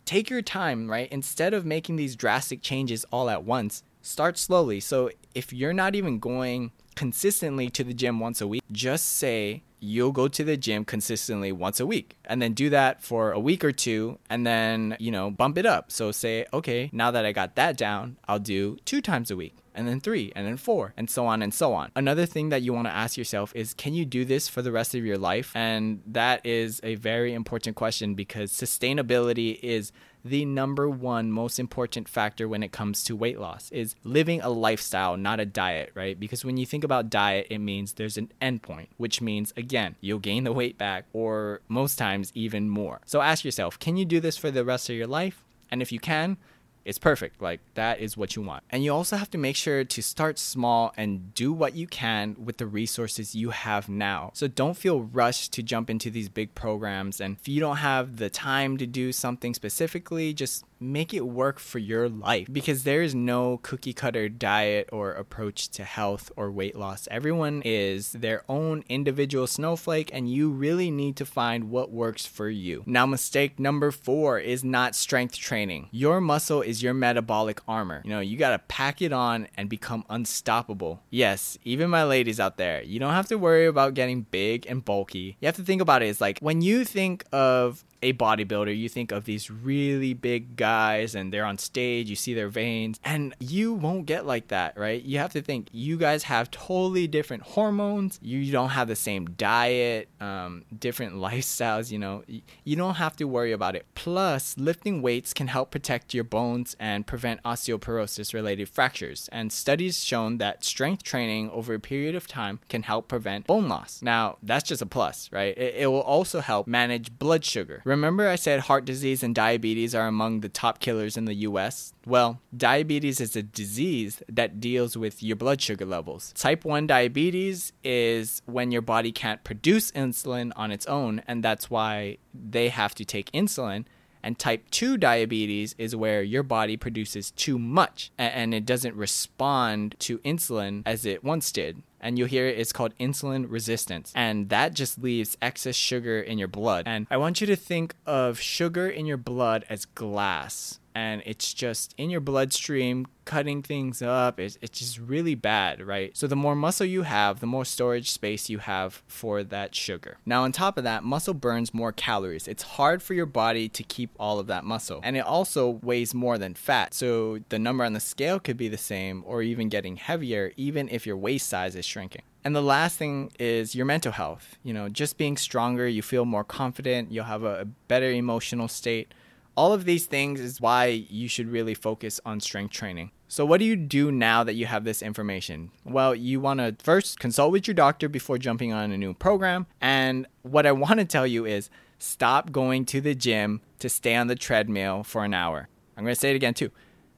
take 0.08 0.30
your 0.30 0.40
time, 0.40 0.90
right? 0.90 1.06
Instead 1.12 1.52
of 1.52 1.66
making 1.66 1.96
these 1.96 2.16
drastic 2.16 2.62
changes 2.62 3.04
all 3.12 3.28
at 3.28 3.44
once, 3.44 3.82
start 4.00 4.38
slowly. 4.38 4.80
So 4.80 5.10
if 5.34 5.52
you're 5.52 5.74
not 5.74 5.94
even 5.94 6.18
going 6.18 6.72
consistently 6.96 7.68
to 7.68 7.84
the 7.84 7.92
gym 7.92 8.18
once 8.18 8.40
a 8.40 8.48
week, 8.48 8.62
just 8.72 9.18
say 9.18 9.62
you'll 9.80 10.10
go 10.10 10.26
to 10.26 10.42
the 10.42 10.56
gym 10.56 10.86
consistently 10.86 11.52
once 11.52 11.78
a 11.78 11.86
week 11.86 12.16
and 12.24 12.40
then 12.40 12.54
do 12.54 12.70
that 12.70 13.02
for 13.02 13.32
a 13.32 13.38
week 13.38 13.62
or 13.62 13.70
two 13.70 14.18
and 14.30 14.46
then, 14.46 14.96
you 14.98 15.10
know, 15.10 15.30
bump 15.30 15.58
it 15.58 15.66
up. 15.66 15.92
So 15.92 16.10
say, 16.10 16.46
okay, 16.54 16.88
now 16.90 17.10
that 17.10 17.26
I 17.26 17.32
got 17.32 17.54
that 17.56 17.76
down, 17.76 18.16
I'll 18.26 18.38
do 18.38 18.78
two 18.86 19.02
times 19.02 19.30
a 19.30 19.36
week 19.36 19.54
and 19.78 19.86
then 19.86 20.00
three 20.00 20.32
and 20.34 20.46
then 20.46 20.56
four 20.56 20.92
and 20.96 21.08
so 21.08 21.24
on 21.24 21.40
and 21.40 21.54
so 21.54 21.72
on. 21.72 21.90
Another 21.94 22.26
thing 22.26 22.48
that 22.48 22.62
you 22.62 22.72
want 22.74 22.88
to 22.88 22.94
ask 22.94 23.16
yourself 23.16 23.52
is 23.54 23.72
can 23.72 23.94
you 23.94 24.04
do 24.04 24.24
this 24.24 24.48
for 24.48 24.60
the 24.60 24.72
rest 24.72 24.94
of 24.94 25.06
your 25.06 25.16
life? 25.16 25.52
And 25.54 26.02
that 26.06 26.44
is 26.44 26.80
a 26.82 26.96
very 26.96 27.32
important 27.32 27.76
question 27.76 28.14
because 28.14 28.52
sustainability 28.52 29.58
is 29.62 29.92
the 30.24 30.44
number 30.44 30.90
one 30.90 31.30
most 31.30 31.60
important 31.60 32.08
factor 32.08 32.48
when 32.48 32.64
it 32.64 32.72
comes 32.72 33.04
to 33.04 33.14
weight 33.14 33.38
loss 33.38 33.70
is 33.70 33.94
living 34.02 34.40
a 34.40 34.48
lifestyle, 34.48 35.16
not 35.16 35.38
a 35.38 35.46
diet, 35.46 35.92
right? 35.94 36.18
Because 36.18 36.44
when 36.44 36.56
you 36.56 36.66
think 36.66 36.82
about 36.82 37.08
diet, 37.08 37.46
it 37.48 37.58
means 37.58 37.92
there's 37.92 38.18
an 38.18 38.32
endpoint, 38.42 38.88
which 38.96 39.20
means 39.20 39.52
again, 39.56 39.94
you'll 40.00 40.18
gain 40.18 40.42
the 40.42 40.52
weight 40.52 40.76
back 40.76 41.04
or 41.12 41.60
most 41.68 41.96
times 41.96 42.32
even 42.34 42.68
more. 42.68 43.00
So 43.06 43.20
ask 43.20 43.44
yourself, 43.44 43.78
can 43.78 43.96
you 43.96 44.04
do 44.04 44.18
this 44.18 44.36
for 44.36 44.50
the 44.50 44.64
rest 44.64 44.90
of 44.90 44.96
your 44.96 45.06
life? 45.06 45.44
And 45.70 45.80
if 45.82 45.92
you 45.92 46.00
can, 46.00 46.36
it's 46.84 46.98
perfect. 46.98 47.42
Like 47.42 47.60
that 47.74 48.00
is 48.00 48.16
what 48.16 48.36
you 48.36 48.42
want. 48.42 48.64
And 48.70 48.84
you 48.84 48.92
also 48.92 49.16
have 49.16 49.30
to 49.30 49.38
make 49.38 49.56
sure 49.56 49.84
to 49.84 50.02
start 50.02 50.38
small 50.38 50.92
and 50.96 51.34
do 51.34 51.52
what 51.52 51.74
you 51.74 51.86
can 51.86 52.36
with 52.42 52.58
the 52.58 52.66
resources 52.66 53.34
you 53.34 53.50
have 53.50 53.88
now. 53.88 54.30
So 54.34 54.48
don't 54.48 54.76
feel 54.76 55.02
rushed 55.02 55.52
to 55.54 55.62
jump 55.62 55.90
into 55.90 56.10
these 56.10 56.28
big 56.28 56.54
programs. 56.54 57.20
And 57.20 57.36
if 57.40 57.48
you 57.48 57.60
don't 57.60 57.78
have 57.78 58.16
the 58.16 58.30
time 58.30 58.76
to 58.78 58.86
do 58.86 59.12
something 59.12 59.54
specifically, 59.54 60.32
just 60.32 60.64
make 60.80 61.12
it 61.14 61.26
work 61.26 61.58
for 61.58 61.78
your 61.78 62.08
life 62.08 62.48
because 62.50 62.84
there 62.84 63.02
is 63.02 63.14
no 63.14 63.58
cookie 63.62 63.92
cutter 63.92 64.28
diet 64.28 64.88
or 64.92 65.12
approach 65.12 65.68
to 65.70 65.84
health 65.84 66.30
or 66.36 66.50
weight 66.50 66.76
loss. 66.76 67.08
Everyone 67.10 67.62
is 67.64 68.12
their 68.12 68.42
own 68.48 68.84
individual 68.88 69.46
snowflake, 69.46 70.10
and 70.12 70.30
you 70.30 70.50
really 70.50 70.90
need 70.90 71.16
to 71.16 71.26
find 71.26 71.70
what 71.70 71.90
works 71.90 72.26
for 72.26 72.48
you. 72.48 72.82
Now, 72.86 73.06
mistake 73.06 73.58
number 73.58 73.90
four 73.90 74.38
is 74.38 74.64
not 74.64 74.94
strength 74.94 75.36
training. 75.36 75.88
Your 75.90 76.20
muscle 76.20 76.62
is 76.62 76.82
your 76.82 76.94
metabolic 76.94 77.60
armor. 77.66 78.02
You 78.04 78.10
know, 78.10 78.20
you 78.20 78.36
got 78.36 78.50
to 78.50 78.58
pack 78.58 79.02
it 79.02 79.12
on 79.12 79.48
and 79.56 79.68
become 79.68 80.04
unstoppable. 80.08 81.02
Yes, 81.10 81.58
even 81.64 81.90
my 81.90 82.04
ladies 82.04 82.40
out 82.40 82.56
there, 82.56 82.82
you 82.82 82.98
don't 82.98 83.12
have 83.12 83.28
to 83.28 83.38
worry 83.38 83.66
about 83.66 83.94
getting 83.94 84.22
big 84.22 84.66
and 84.66 84.84
bulky. 84.84 85.36
You 85.40 85.46
have 85.46 85.56
to 85.56 85.62
think 85.62 85.82
about 85.82 86.02
it 86.02 86.08
as 86.08 86.20
like 86.20 86.38
when 86.40 86.62
you 86.62 86.84
think 86.84 87.24
of 87.32 87.84
a 88.02 88.12
bodybuilder, 88.12 88.76
you 88.76 88.88
think 88.88 89.12
of 89.12 89.24
these 89.24 89.50
really 89.50 90.14
big 90.14 90.56
guys 90.56 91.14
and 91.14 91.32
they're 91.32 91.44
on 91.44 91.58
stage, 91.58 92.08
you 92.08 92.16
see 92.16 92.34
their 92.34 92.48
veins, 92.48 93.00
and 93.04 93.34
you 93.38 93.72
won't 93.72 94.06
get 94.06 94.26
like 94.26 94.48
that, 94.48 94.76
right? 94.78 95.02
You 95.02 95.18
have 95.18 95.32
to 95.32 95.42
think 95.42 95.68
you 95.72 95.96
guys 95.96 96.24
have 96.24 96.50
totally 96.50 97.06
different 97.06 97.42
hormones, 97.42 98.18
you 98.22 98.50
don't 98.52 98.70
have 98.70 98.88
the 98.88 98.96
same 98.96 99.26
diet, 99.30 100.08
um, 100.20 100.64
different 100.78 101.14
lifestyles, 101.28 101.90
you 101.90 101.98
know, 101.98 102.22
you 102.64 102.76
don't 102.76 102.94
have 102.94 103.16
to 103.16 103.24
worry 103.24 103.52
about 103.52 103.74
it. 103.74 103.86
Plus, 103.94 104.56
lifting 104.56 105.02
weights 105.02 105.34
can 105.34 105.48
help 105.48 105.70
protect 105.70 106.14
your 106.14 106.24
bones 106.24 106.76
and 106.78 107.06
prevent 107.06 107.42
osteoporosis 107.42 108.32
related 108.32 108.68
fractures, 108.68 109.28
and 109.32 109.52
studies 109.52 110.04
shown 110.04 110.38
that 110.38 110.64
strength 110.64 111.02
training 111.02 111.50
over 111.50 111.74
a 111.74 111.80
period 111.80 112.14
of 112.14 112.26
time 112.26 112.60
can 112.68 112.82
help 112.82 113.08
prevent 113.08 113.46
bone 113.46 113.68
loss. 113.68 114.00
Now, 114.02 114.38
that's 114.42 114.68
just 114.68 114.82
a 114.82 114.86
plus, 114.86 115.28
right? 115.32 115.56
It, 115.56 115.74
it 115.76 115.86
will 115.88 116.00
also 116.00 116.40
help 116.40 116.66
manage 116.66 117.18
blood 117.18 117.44
sugar 117.44 117.82
Remember, 117.88 118.28
I 118.28 118.36
said 118.36 118.60
heart 118.60 118.84
disease 118.84 119.22
and 119.22 119.34
diabetes 119.34 119.94
are 119.94 120.06
among 120.06 120.40
the 120.40 120.50
top 120.50 120.78
killers 120.78 121.16
in 121.16 121.24
the 121.24 121.36
US? 121.36 121.94
Well, 122.04 122.38
diabetes 122.54 123.18
is 123.18 123.34
a 123.34 123.42
disease 123.42 124.22
that 124.28 124.60
deals 124.60 124.94
with 124.94 125.22
your 125.22 125.36
blood 125.36 125.62
sugar 125.62 125.86
levels. 125.86 126.34
Type 126.36 126.66
1 126.66 126.86
diabetes 126.86 127.72
is 127.82 128.42
when 128.44 128.70
your 128.70 128.82
body 128.82 129.10
can't 129.10 129.42
produce 129.42 129.90
insulin 129.92 130.52
on 130.54 130.70
its 130.70 130.84
own, 130.84 131.22
and 131.26 131.42
that's 131.42 131.70
why 131.70 132.18
they 132.34 132.68
have 132.68 132.94
to 132.96 133.06
take 133.06 133.32
insulin. 133.32 133.86
And 134.22 134.38
type 134.38 134.70
2 134.70 134.96
diabetes 134.96 135.74
is 135.78 135.94
where 135.94 136.22
your 136.22 136.42
body 136.42 136.76
produces 136.76 137.30
too 137.32 137.58
much 137.58 138.10
and 138.18 138.54
it 138.54 138.66
doesn't 138.66 138.96
respond 138.96 139.94
to 140.00 140.18
insulin 140.18 140.82
as 140.84 141.06
it 141.06 141.22
once 141.24 141.52
did 141.52 141.82
and 142.00 142.18
you'll 142.18 142.28
hear 142.28 142.46
it's 142.46 142.72
called 142.72 142.96
insulin 142.98 143.46
resistance. 143.48 144.12
And 144.14 144.48
that 144.50 144.74
just 144.74 145.02
leaves 145.02 145.36
excess 145.42 145.74
sugar 145.74 146.20
in 146.20 146.38
your 146.38 146.48
blood. 146.48 146.84
And 146.86 147.06
I 147.10 147.16
want 147.16 147.40
you 147.40 147.46
to 147.48 147.56
think 147.56 147.94
of 148.06 148.40
sugar 148.40 148.88
in 148.88 149.06
your 149.06 149.16
blood 149.16 149.64
as 149.68 149.84
glass 149.84 150.77
and 150.94 151.22
it's 151.26 151.54
just 151.54 151.94
in 151.98 152.10
your 152.10 152.20
bloodstream 152.20 153.06
cutting 153.24 153.62
things 153.62 154.00
up 154.00 154.40
it's, 154.40 154.58
it's 154.62 154.78
just 154.78 154.98
really 154.98 155.34
bad 155.34 155.86
right? 155.86 156.16
So 156.16 156.26
the 156.26 156.36
more 156.36 156.54
muscle 156.54 156.86
you 156.86 157.02
have 157.02 157.40
the 157.40 157.46
more 157.46 157.64
storage 157.64 158.10
space 158.10 158.48
you 158.48 158.58
have 158.58 159.02
for 159.06 159.44
that 159.44 159.74
sugar. 159.74 160.16
Now 160.24 160.44
on 160.44 160.52
top 160.52 160.78
of 160.78 160.84
that 160.84 161.04
muscle 161.04 161.34
burns 161.34 161.74
more 161.74 161.92
calories. 161.92 162.48
It's 162.48 162.62
hard 162.62 163.02
for 163.02 163.14
your 163.14 163.26
body 163.26 163.68
to 163.68 163.82
keep 163.82 164.10
all 164.18 164.38
of 164.38 164.46
that 164.46 164.64
muscle 164.64 165.00
and 165.02 165.16
it 165.16 165.24
also 165.24 165.68
weighs 165.82 166.14
more 166.14 166.38
than 166.38 166.54
fat. 166.54 166.94
So 166.94 167.40
the 167.50 167.58
number 167.58 167.84
on 167.84 167.92
the 167.92 168.00
scale 168.00 168.40
could 168.40 168.56
be 168.56 168.68
the 168.68 168.78
same 168.78 169.22
or 169.26 169.42
even 169.42 169.68
getting 169.68 169.96
heavier 169.96 170.52
even 170.56 170.88
if 170.88 171.06
your 171.06 171.16
waist 171.16 171.48
size 171.48 171.76
is 171.76 171.84
shrinking. 171.84 172.22
And 172.44 172.56
the 172.56 172.62
last 172.62 172.96
thing 172.96 173.30
is 173.38 173.74
your 173.74 173.84
mental 173.84 174.12
health. 174.12 174.56
You 174.62 174.72
know 174.72 174.88
just 174.88 175.18
being 175.18 175.36
stronger 175.36 175.86
you 175.86 176.02
feel 176.02 176.24
more 176.24 176.44
confident 176.44 177.12
you'll 177.12 177.24
have 177.24 177.44
a 177.44 177.66
better 177.88 178.10
emotional 178.10 178.68
state 178.68 179.12
all 179.58 179.72
of 179.72 179.84
these 179.84 180.06
things 180.06 180.38
is 180.40 180.60
why 180.60 180.86
you 180.86 181.26
should 181.26 181.50
really 181.50 181.74
focus 181.74 182.20
on 182.24 182.38
strength 182.38 182.72
training. 182.72 183.10
So, 183.26 183.44
what 183.44 183.58
do 183.58 183.64
you 183.64 183.74
do 183.74 184.12
now 184.12 184.44
that 184.44 184.54
you 184.54 184.66
have 184.66 184.84
this 184.84 185.02
information? 185.02 185.72
Well, 185.84 186.14
you 186.14 186.40
want 186.40 186.60
to 186.60 186.76
first 186.78 187.18
consult 187.18 187.50
with 187.50 187.66
your 187.66 187.74
doctor 187.74 188.08
before 188.08 188.38
jumping 188.38 188.72
on 188.72 188.92
a 188.92 188.96
new 188.96 189.14
program. 189.14 189.66
And 189.80 190.28
what 190.42 190.64
I 190.64 190.70
want 190.70 191.00
to 191.00 191.04
tell 191.04 191.26
you 191.26 191.44
is 191.44 191.70
stop 191.98 192.52
going 192.52 192.84
to 192.86 193.00
the 193.00 193.16
gym 193.16 193.60
to 193.80 193.88
stay 193.88 194.14
on 194.14 194.28
the 194.28 194.36
treadmill 194.36 195.02
for 195.02 195.24
an 195.24 195.34
hour. 195.34 195.68
I'm 195.96 196.04
going 196.04 196.14
to 196.14 196.20
say 196.20 196.30
it 196.30 196.36
again 196.36 196.54
too. 196.54 196.70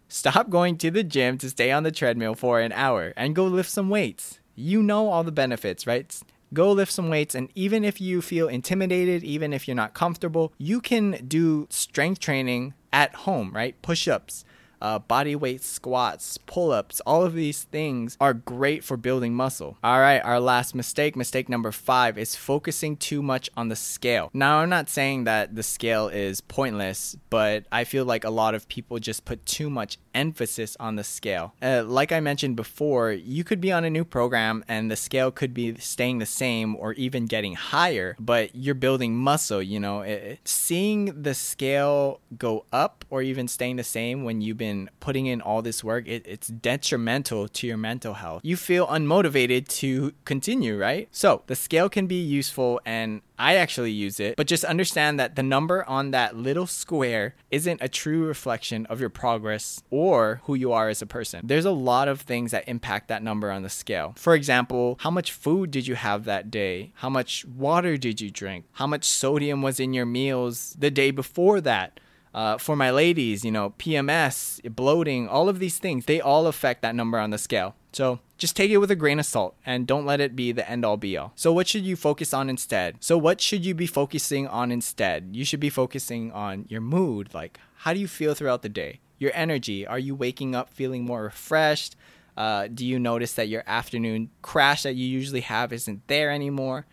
Stop 0.09 0.49
going 0.49 0.79
to 0.79 0.91
the 0.91 1.05
gym 1.05 1.37
to 1.39 1.51
stay 1.51 1.71
on 1.71 1.83
the 1.83 1.93
treadmill 1.93 2.35
for 2.35 2.59
an 2.59 2.73
hour 2.73 3.13
and 3.19 3.37
go 3.37 3.45
lift 3.45 3.69
some 3.69 3.91
weights. 3.91 4.41
You 4.55 4.83
know 4.83 5.11
all 5.11 5.25
the 5.25 5.31
benefits, 5.31 5.87
right? 5.87 6.19
Go 6.53 6.73
lift 6.73 6.93
some 6.93 7.09
weights. 7.09 7.35
And 7.35 7.49
even 7.55 7.85
if 7.85 8.01
you 8.01 8.23
feel 8.23 8.49
intimidated, 8.49 9.23
even 9.23 9.53
if 9.53 9.67
you're 9.67 9.75
not 9.75 9.95
comfortable, 9.95 10.53
you 10.59 10.81
can 10.81 11.25
do 11.27 11.67
strength 11.71 12.21
training 12.21 12.75
at 12.93 13.15
home, 13.15 13.53
right? 13.55 13.81
Push 13.83 14.09
ups, 14.09 14.45
uh, 14.83 14.99
body 14.99 15.37
weight 15.37 15.63
squats, 15.63 16.39
pull 16.39 16.73
ups, 16.73 17.01
all 17.01 17.23
of 17.25 17.35
these 17.35 17.65
things 17.65 18.17
are 18.21 18.35
great 18.35 18.83
for 18.83 18.97
building 18.97 19.35
muscle. 19.35 19.77
All 19.85 20.01
right, 20.01 20.21
our 20.21 20.41
last 20.41 20.75
mistake, 20.75 21.17
mistake 21.17 21.49
number 21.49 21.71
five, 21.71 22.17
is 22.19 22.35
focusing 22.35 22.97
too 22.97 23.23
much 23.23 23.51
on 23.57 23.69
the 23.69 23.77
scale. 23.77 24.31
Now, 24.33 24.59
I'm 24.59 24.71
not 24.71 24.89
saying 24.89 25.25
that 25.25 25.55
the 25.55 25.63
scale 25.63 26.09
is 26.09 26.41
pointless, 26.41 27.17
but 27.29 27.65
I 27.71 27.85
feel 27.85 28.05
like 28.05 28.25
a 28.25 28.31
lot 28.31 28.55
of 28.55 28.69
people 28.69 28.99
just 28.99 29.25
put 29.25 29.45
too 29.47 29.71
much 29.71 29.99
emphasis 30.15 30.77
on 30.81 30.97
the 30.97 31.05
scale. 31.05 31.55
Uh, 31.63 31.83
like 31.87 32.13
I 32.13 32.21
mentioned 32.21 32.57
before, 32.57 33.13
you 33.13 33.45
could 33.45 33.61
be 33.61 33.73
on 33.73 33.85
a 33.85 33.91
new 33.91 34.05
program 34.05 34.65
and 34.69 34.91
the 34.91 34.97
scale 34.97 35.31
could 35.31 35.55
be 35.55 35.77
staying 35.77 36.19
the 36.19 36.27
same 36.27 36.77
or 36.77 36.93
even 36.95 37.27
getting 37.27 37.55
higher, 37.55 38.17
but 38.19 38.55
you're 38.55 38.75
building 38.75 39.17
muscle, 39.17 39.63
you 39.63 39.81
know. 39.81 40.03
It, 40.03 40.41
seeing 40.45 41.23
the 41.23 41.35
scale 41.35 42.21
go 42.37 42.65
up 42.73 43.05
or 43.11 43.23
even 43.23 43.49
staying 43.49 43.77
the 43.77 43.85
same 43.85 44.25
when 44.25 44.41
you've 44.41 44.59
been 44.59 44.91
putting 45.01 45.27
in 45.27 45.41
all 45.41 45.63
this 45.63 45.83
work, 45.85 46.07
it, 46.07 46.25
it's 46.27 46.49
detrimental 46.49 47.49
to 47.49 47.67
your 47.67 47.77
mental 47.77 48.15
health. 48.15 48.41
You 48.45 48.57
feel 48.57 48.87
unmotivated 48.87 49.69
to 49.81 50.13
continue, 50.25 50.79
right? 50.79 51.09
So 51.11 51.43
the 51.47 51.57
scale 51.57 51.89
can 51.89 52.07
be 52.07 52.21
useful 52.21 52.81
and 52.85 53.23
I 53.39 53.55
actually 53.55 53.93
use 53.93 54.21
it, 54.21 54.37
but 54.37 54.47
just 54.47 54.65
understand 54.65 55.19
that 55.19 55.35
the 55.35 55.43
number 55.43 55.83
on 55.89 56.11
that 56.11 56.37
little 56.37 56.67
square 56.67 57.35
isn't 57.51 57.81
a 57.81 57.89
true 57.89 58.27
reflection 58.27 58.85
of 58.87 59.01
your 59.01 59.09
progress 59.09 59.83
or 59.91 60.00
who 60.45 60.55
you 60.55 60.73
are 60.73 60.89
as 60.89 61.03
a 61.03 61.07
person. 61.07 61.41
There's 61.45 61.65
a 61.65 61.71
lot 61.71 62.09
of 62.09 62.21
things 62.21 62.51
that 62.51 62.69
impact 62.69 63.09
that 63.09 63.23
number 63.23 63.51
on 63.51 63.63
the 63.63 63.69
scale. 63.69 64.15
For 64.17 64.35
example, 64.35 64.97
how 65.01 65.11
much 65.11 65.33
food 65.33 65.71
did 65.71 65.87
you 65.87 65.95
have 65.95 66.25
that 66.25 66.51
day? 66.51 66.93
How 66.97 67.11
much 67.11 67.45
water 67.45 67.97
did 67.97 68.21
you 68.21 68.31
drink? 68.31 68.65
How 68.73 68.87
much 68.87 69.05
sodium 69.05 69.63
was 69.63 69.79
in 69.79 69.93
your 69.93 70.07
meals 70.07 70.77
the 70.79 70.91
day 70.91 71.11
before 71.11 71.61
that? 71.63 72.01
Uh, 72.33 72.57
for 72.59 72.77
my 72.77 72.91
ladies, 72.91 73.45
you 73.45 73.51
know, 73.51 73.75
PMS, 73.79 74.61
bloating, 74.75 75.29
all 75.29 75.49
of 75.49 75.59
these 75.59 75.79
things, 75.79 76.07
they 76.07 76.21
all 76.21 76.47
affect 76.47 76.81
that 76.83 76.95
number 76.95 77.19
on 77.19 77.31
the 77.31 77.39
scale. 77.39 77.75
So 77.93 78.21
just 78.39 78.57
take 78.57 78.71
it 78.71 78.79
with 78.79 78.91
a 78.91 78.97
grain 78.97 79.19
of 79.19 79.27
salt 79.27 79.57
and 79.67 79.87
don't 79.87 80.07
let 80.07 80.21
it 80.21 80.37
be 80.37 80.53
the 80.53 80.69
end 80.69 80.85
all 80.85 80.97
be 80.97 81.17
all. 81.17 81.33
So, 81.35 81.53
what 81.53 81.69
should 81.69 81.85
you 81.85 81.97
focus 81.97 82.33
on 82.33 82.49
instead? 82.49 82.97
So, 83.01 83.19
what 83.19 83.41
should 83.41 83.65
you 83.65 83.75
be 83.75 83.87
focusing 83.87 84.47
on 84.47 84.71
instead? 84.71 85.31
You 85.33 85.45
should 85.45 85.61
be 85.61 85.71
focusing 85.71 86.31
on 86.33 86.67
your 86.69 86.81
mood. 86.81 87.35
Like, 87.35 87.59
how 87.79 87.93
do 87.93 88.01
you 88.01 88.09
feel 88.09 88.35
throughout 88.35 88.63
the 88.63 88.69
day? 88.69 89.01
Your 89.21 89.31
energy. 89.35 89.87
Are 89.87 89.99
you 89.99 90.17
waking 90.17 90.57
up 90.57 90.71
feeling 90.71 91.05
more 91.05 91.23
refreshed? 91.23 91.95
Uh, 92.37 92.67
do 92.73 92.85
you 92.85 92.99
notice 92.99 93.35
that 93.35 93.49
your 93.49 93.63
afternoon 93.67 94.31
crash 94.43 94.83
that 94.83 94.95
you 94.95 95.07
usually 95.07 95.43
have 95.43 95.73
isn't 95.73 96.09
there 96.09 96.33
anymore? 96.33 96.87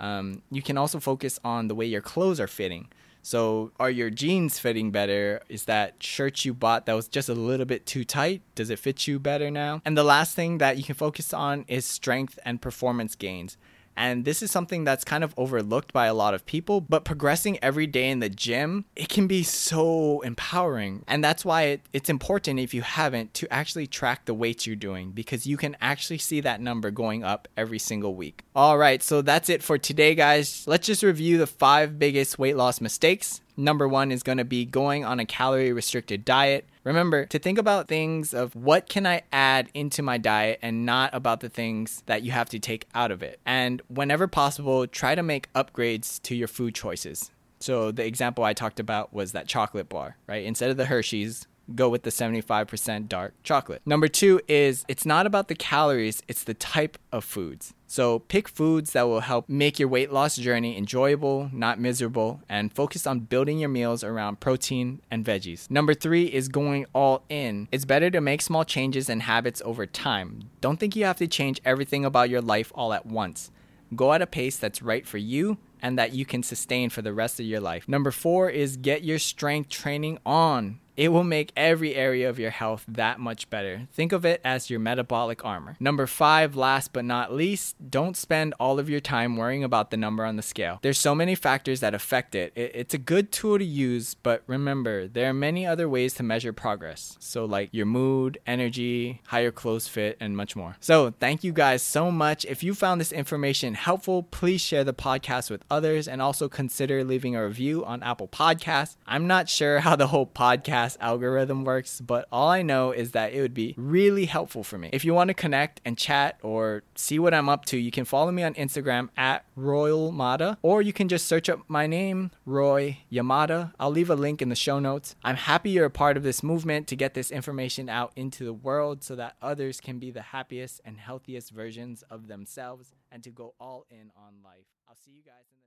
Um, 0.00 0.42
you 0.50 0.62
can 0.62 0.78
also 0.78 1.00
focus 1.00 1.38
on 1.44 1.68
the 1.68 1.74
way 1.74 1.86
your 1.86 2.00
clothes 2.00 2.40
are 2.40 2.46
fitting. 2.46 2.88
So, 3.24 3.70
are 3.78 3.90
your 3.90 4.10
jeans 4.10 4.58
fitting 4.58 4.90
better? 4.90 5.42
Is 5.48 5.66
that 5.66 6.02
shirt 6.02 6.44
you 6.44 6.52
bought 6.52 6.86
that 6.86 6.94
was 6.94 7.06
just 7.06 7.28
a 7.28 7.34
little 7.34 7.66
bit 7.66 7.86
too 7.86 8.04
tight? 8.04 8.42
Does 8.56 8.68
it 8.68 8.80
fit 8.80 9.06
you 9.06 9.20
better 9.20 9.48
now? 9.48 9.80
And 9.84 9.96
the 9.96 10.02
last 10.02 10.34
thing 10.34 10.58
that 10.58 10.76
you 10.76 10.82
can 10.82 10.96
focus 10.96 11.32
on 11.32 11.64
is 11.68 11.84
strength 11.84 12.38
and 12.44 12.60
performance 12.60 13.14
gains. 13.14 13.56
And 13.96 14.24
this 14.24 14.42
is 14.42 14.50
something 14.50 14.84
that's 14.84 15.04
kind 15.04 15.22
of 15.24 15.34
overlooked 15.36 15.92
by 15.92 16.06
a 16.06 16.14
lot 16.14 16.34
of 16.34 16.46
people, 16.46 16.80
but 16.80 17.04
progressing 17.04 17.58
every 17.62 17.86
day 17.86 18.10
in 18.10 18.20
the 18.20 18.28
gym, 18.28 18.84
it 18.96 19.08
can 19.08 19.26
be 19.26 19.42
so 19.42 20.20
empowering. 20.20 21.04
And 21.06 21.22
that's 21.22 21.44
why 21.44 21.62
it, 21.62 21.82
it's 21.92 22.08
important, 22.08 22.58
if 22.58 22.74
you 22.74 22.82
haven't, 22.82 23.34
to 23.34 23.52
actually 23.52 23.86
track 23.86 24.24
the 24.24 24.34
weights 24.34 24.66
you're 24.66 24.76
doing 24.76 25.10
because 25.12 25.46
you 25.46 25.56
can 25.56 25.76
actually 25.80 26.18
see 26.18 26.40
that 26.40 26.60
number 26.60 26.90
going 26.90 27.24
up 27.24 27.48
every 27.56 27.78
single 27.78 28.14
week. 28.14 28.44
All 28.54 28.78
right, 28.78 29.02
so 29.02 29.22
that's 29.22 29.48
it 29.48 29.62
for 29.62 29.78
today, 29.78 30.14
guys. 30.14 30.64
Let's 30.66 30.86
just 30.86 31.02
review 31.02 31.38
the 31.38 31.46
five 31.46 31.98
biggest 31.98 32.38
weight 32.38 32.56
loss 32.56 32.80
mistakes. 32.80 33.40
Number 33.56 33.86
one 33.86 34.10
is 34.10 34.22
going 34.22 34.38
to 34.38 34.44
be 34.44 34.64
going 34.64 35.04
on 35.04 35.20
a 35.20 35.26
calorie 35.26 35.72
restricted 35.72 36.24
diet. 36.24 36.66
Remember 36.84 37.26
to 37.26 37.38
think 37.38 37.58
about 37.58 37.88
things 37.88 38.34
of 38.34 38.56
what 38.56 38.88
can 38.88 39.06
I 39.06 39.22
add 39.32 39.68
into 39.72 40.02
my 40.02 40.18
diet 40.18 40.58
and 40.62 40.84
not 40.84 41.14
about 41.14 41.40
the 41.40 41.48
things 41.48 42.02
that 42.06 42.22
you 42.22 42.32
have 42.32 42.48
to 42.50 42.58
take 42.58 42.88
out 42.94 43.10
of 43.10 43.22
it. 43.22 43.38
And 43.46 43.80
whenever 43.88 44.26
possible, 44.26 44.86
try 44.86 45.14
to 45.14 45.22
make 45.22 45.52
upgrades 45.52 46.20
to 46.22 46.34
your 46.34 46.48
food 46.48 46.74
choices. 46.74 47.30
So 47.60 47.92
the 47.92 48.04
example 48.04 48.42
I 48.42 48.54
talked 48.54 48.80
about 48.80 49.14
was 49.14 49.32
that 49.32 49.46
chocolate 49.46 49.88
bar, 49.88 50.16
right? 50.26 50.44
Instead 50.44 50.70
of 50.70 50.76
the 50.76 50.86
Hershey's, 50.86 51.46
go 51.74 51.88
with 51.88 52.02
the 52.02 52.10
75% 52.10 53.08
dark 53.08 53.34
chocolate. 53.44 53.82
Number 53.86 54.08
two 54.08 54.40
is 54.48 54.84
it's 54.88 55.06
not 55.06 55.26
about 55.26 55.46
the 55.46 55.54
calories, 55.54 56.22
it's 56.26 56.42
the 56.44 56.54
type 56.54 56.98
of 57.12 57.24
foods. 57.24 57.74
So 57.92 58.20
pick 58.20 58.48
foods 58.48 58.92
that 58.92 59.02
will 59.02 59.20
help 59.20 59.50
make 59.50 59.78
your 59.78 59.86
weight 59.86 60.10
loss 60.10 60.36
journey 60.36 60.78
enjoyable, 60.78 61.50
not 61.52 61.78
miserable, 61.78 62.40
and 62.48 62.72
focus 62.72 63.06
on 63.06 63.18
building 63.20 63.58
your 63.58 63.68
meals 63.68 64.02
around 64.02 64.40
protein 64.40 65.02
and 65.10 65.26
veggies. 65.26 65.70
Number 65.70 65.92
three 65.92 66.24
is 66.24 66.48
going 66.48 66.86
all 66.94 67.22
in. 67.28 67.68
It's 67.70 67.84
better 67.84 68.08
to 68.08 68.22
make 68.22 68.40
small 68.40 68.64
changes 68.64 69.10
and 69.10 69.20
habits 69.20 69.60
over 69.62 69.84
time. 69.84 70.48
Don't 70.62 70.80
think 70.80 70.96
you 70.96 71.04
have 71.04 71.18
to 71.18 71.26
change 71.26 71.60
everything 71.66 72.02
about 72.02 72.30
your 72.30 72.40
life 72.40 72.72
all 72.74 72.94
at 72.94 73.04
once. 73.04 73.50
Go 73.94 74.14
at 74.14 74.22
a 74.22 74.26
pace 74.26 74.56
that's 74.56 74.80
right 74.80 75.06
for 75.06 75.18
you 75.18 75.58
and 75.82 75.98
that 75.98 76.14
you 76.14 76.24
can 76.24 76.42
sustain 76.42 76.88
for 76.88 77.02
the 77.02 77.12
rest 77.12 77.40
of 77.40 77.44
your 77.44 77.60
life. 77.60 77.86
Number 77.86 78.10
four 78.10 78.48
is 78.48 78.78
get 78.78 79.04
your 79.04 79.18
strength 79.18 79.68
training 79.68 80.18
on 80.24 80.80
it 80.96 81.08
will 81.08 81.24
make 81.24 81.52
every 81.56 81.94
area 81.94 82.28
of 82.28 82.38
your 82.38 82.50
health 82.50 82.84
that 82.88 83.18
much 83.18 83.48
better. 83.48 83.88
Think 83.92 84.12
of 84.12 84.24
it 84.24 84.40
as 84.44 84.70
your 84.70 84.80
metabolic 84.80 85.44
armor. 85.44 85.76
Number 85.80 86.06
five, 86.06 86.54
last 86.56 86.92
but 86.92 87.04
not 87.04 87.32
least, 87.32 87.76
don't 87.90 88.16
spend 88.16 88.54
all 88.60 88.78
of 88.78 88.90
your 88.90 89.00
time 89.00 89.36
worrying 89.36 89.64
about 89.64 89.90
the 89.90 89.96
number 89.96 90.24
on 90.24 90.36
the 90.36 90.42
scale. 90.42 90.78
There's 90.82 90.98
so 90.98 91.14
many 91.14 91.34
factors 91.34 91.80
that 91.80 91.94
affect 91.94 92.34
it. 92.34 92.52
It's 92.56 92.94
a 92.94 92.98
good 92.98 93.32
tool 93.32 93.58
to 93.58 93.64
use, 93.64 94.14
but 94.14 94.42
remember, 94.46 95.08
there 95.08 95.30
are 95.30 95.34
many 95.34 95.66
other 95.66 95.88
ways 95.88 96.14
to 96.14 96.22
measure 96.22 96.52
progress. 96.52 97.16
So, 97.20 97.44
like 97.44 97.70
your 97.72 97.86
mood, 97.86 98.38
energy, 98.46 99.20
how 99.26 99.38
your 99.38 99.52
clothes 99.52 99.88
fit, 99.88 100.16
and 100.20 100.36
much 100.36 100.56
more. 100.56 100.76
So, 100.80 101.14
thank 101.20 101.42
you 101.44 101.52
guys 101.52 101.82
so 101.82 102.10
much. 102.10 102.44
If 102.44 102.62
you 102.62 102.74
found 102.74 103.00
this 103.00 103.12
information 103.12 103.74
helpful, 103.74 104.24
please 104.24 104.60
share 104.60 104.84
the 104.84 104.94
podcast 104.94 105.50
with 105.50 105.64
others 105.70 106.06
and 106.06 106.20
also 106.20 106.48
consider 106.48 107.04
leaving 107.04 107.34
a 107.36 107.46
review 107.46 107.84
on 107.84 108.02
Apple 108.02 108.28
Podcasts. 108.28 108.96
I'm 109.06 109.26
not 109.26 109.48
sure 109.48 109.80
how 109.80 109.96
the 109.96 110.08
whole 110.08 110.26
podcast 110.26 110.81
algorithm 111.00 111.64
works, 111.64 112.00
but 112.00 112.26
all 112.30 112.48
I 112.48 112.62
know 112.62 112.90
is 112.90 113.12
that 113.12 113.32
it 113.32 113.40
would 113.40 113.54
be 113.54 113.74
really 113.76 114.26
helpful 114.26 114.62
for 114.64 114.78
me. 114.78 114.90
If 114.92 115.04
you 115.04 115.14
want 115.14 115.28
to 115.28 115.34
connect 115.34 115.80
and 115.84 115.96
chat 115.96 116.38
or 116.42 116.82
see 116.94 117.18
what 117.18 117.34
I'm 117.34 117.48
up 117.48 117.64
to, 117.66 117.76
you 117.78 117.90
can 117.90 118.04
follow 118.04 118.30
me 118.32 118.42
on 118.42 118.54
Instagram 118.54 119.08
at 119.16 119.44
Royal 119.56 120.12
Mata, 120.12 120.58
or 120.62 120.82
you 120.82 120.92
can 120.92 121.08
just 121.08 121.26
search 121.26 121.48
up 121.48 121.60
my 121.68 121.86
name, 121.86 122.30
Roy 122.46 122.98
Yamada. 123.10 123.72
I'll 123.78 123.90
leave 123.90 124.10
a 124.10 124.16
link 124.16 124.42
in 124.42 124.48
the 124.48 124.54
show 124.54 124.78
notes. 124.78 125.14
I'm 125.24 125.36
happy 125.36 125.70
you're 125.70 125.86
a 125.86 125.90
part 125.90 126.16
of 126.16 126.22
this 126.22 126.42
movement 126.42 126.86
to 126.88 126.96
get 126.96 127.14
this 127.14 127.30
information 127.30 127.88
out 127.88 128.12
into 128.16 128.44
the 128.44 128.52
world 128.52 129.02
so 129.02 129.16
that 129.16 129.36
others 129.40 129.80
can 129.80 129.98
be 129.98 130.10
the 130.10 130.22
happiest 130.22 130.80
and 130.84 130.98
healthiest 130.98 131.50
versions 131.50 132.02
of 132.10 132.28
themselves 132.28 132.92
and 133.10 133.22
to 133.22 133.30
go 133.30 133.54
all 133.60 133.86
in 133.90 134.10
on 134.16 134.42
life. 134.44 134.66
I'll 134.88 134.96
see 134.96 135.12
you 135.12 135.22
guys 135.22 135.46
in 135.52 135.61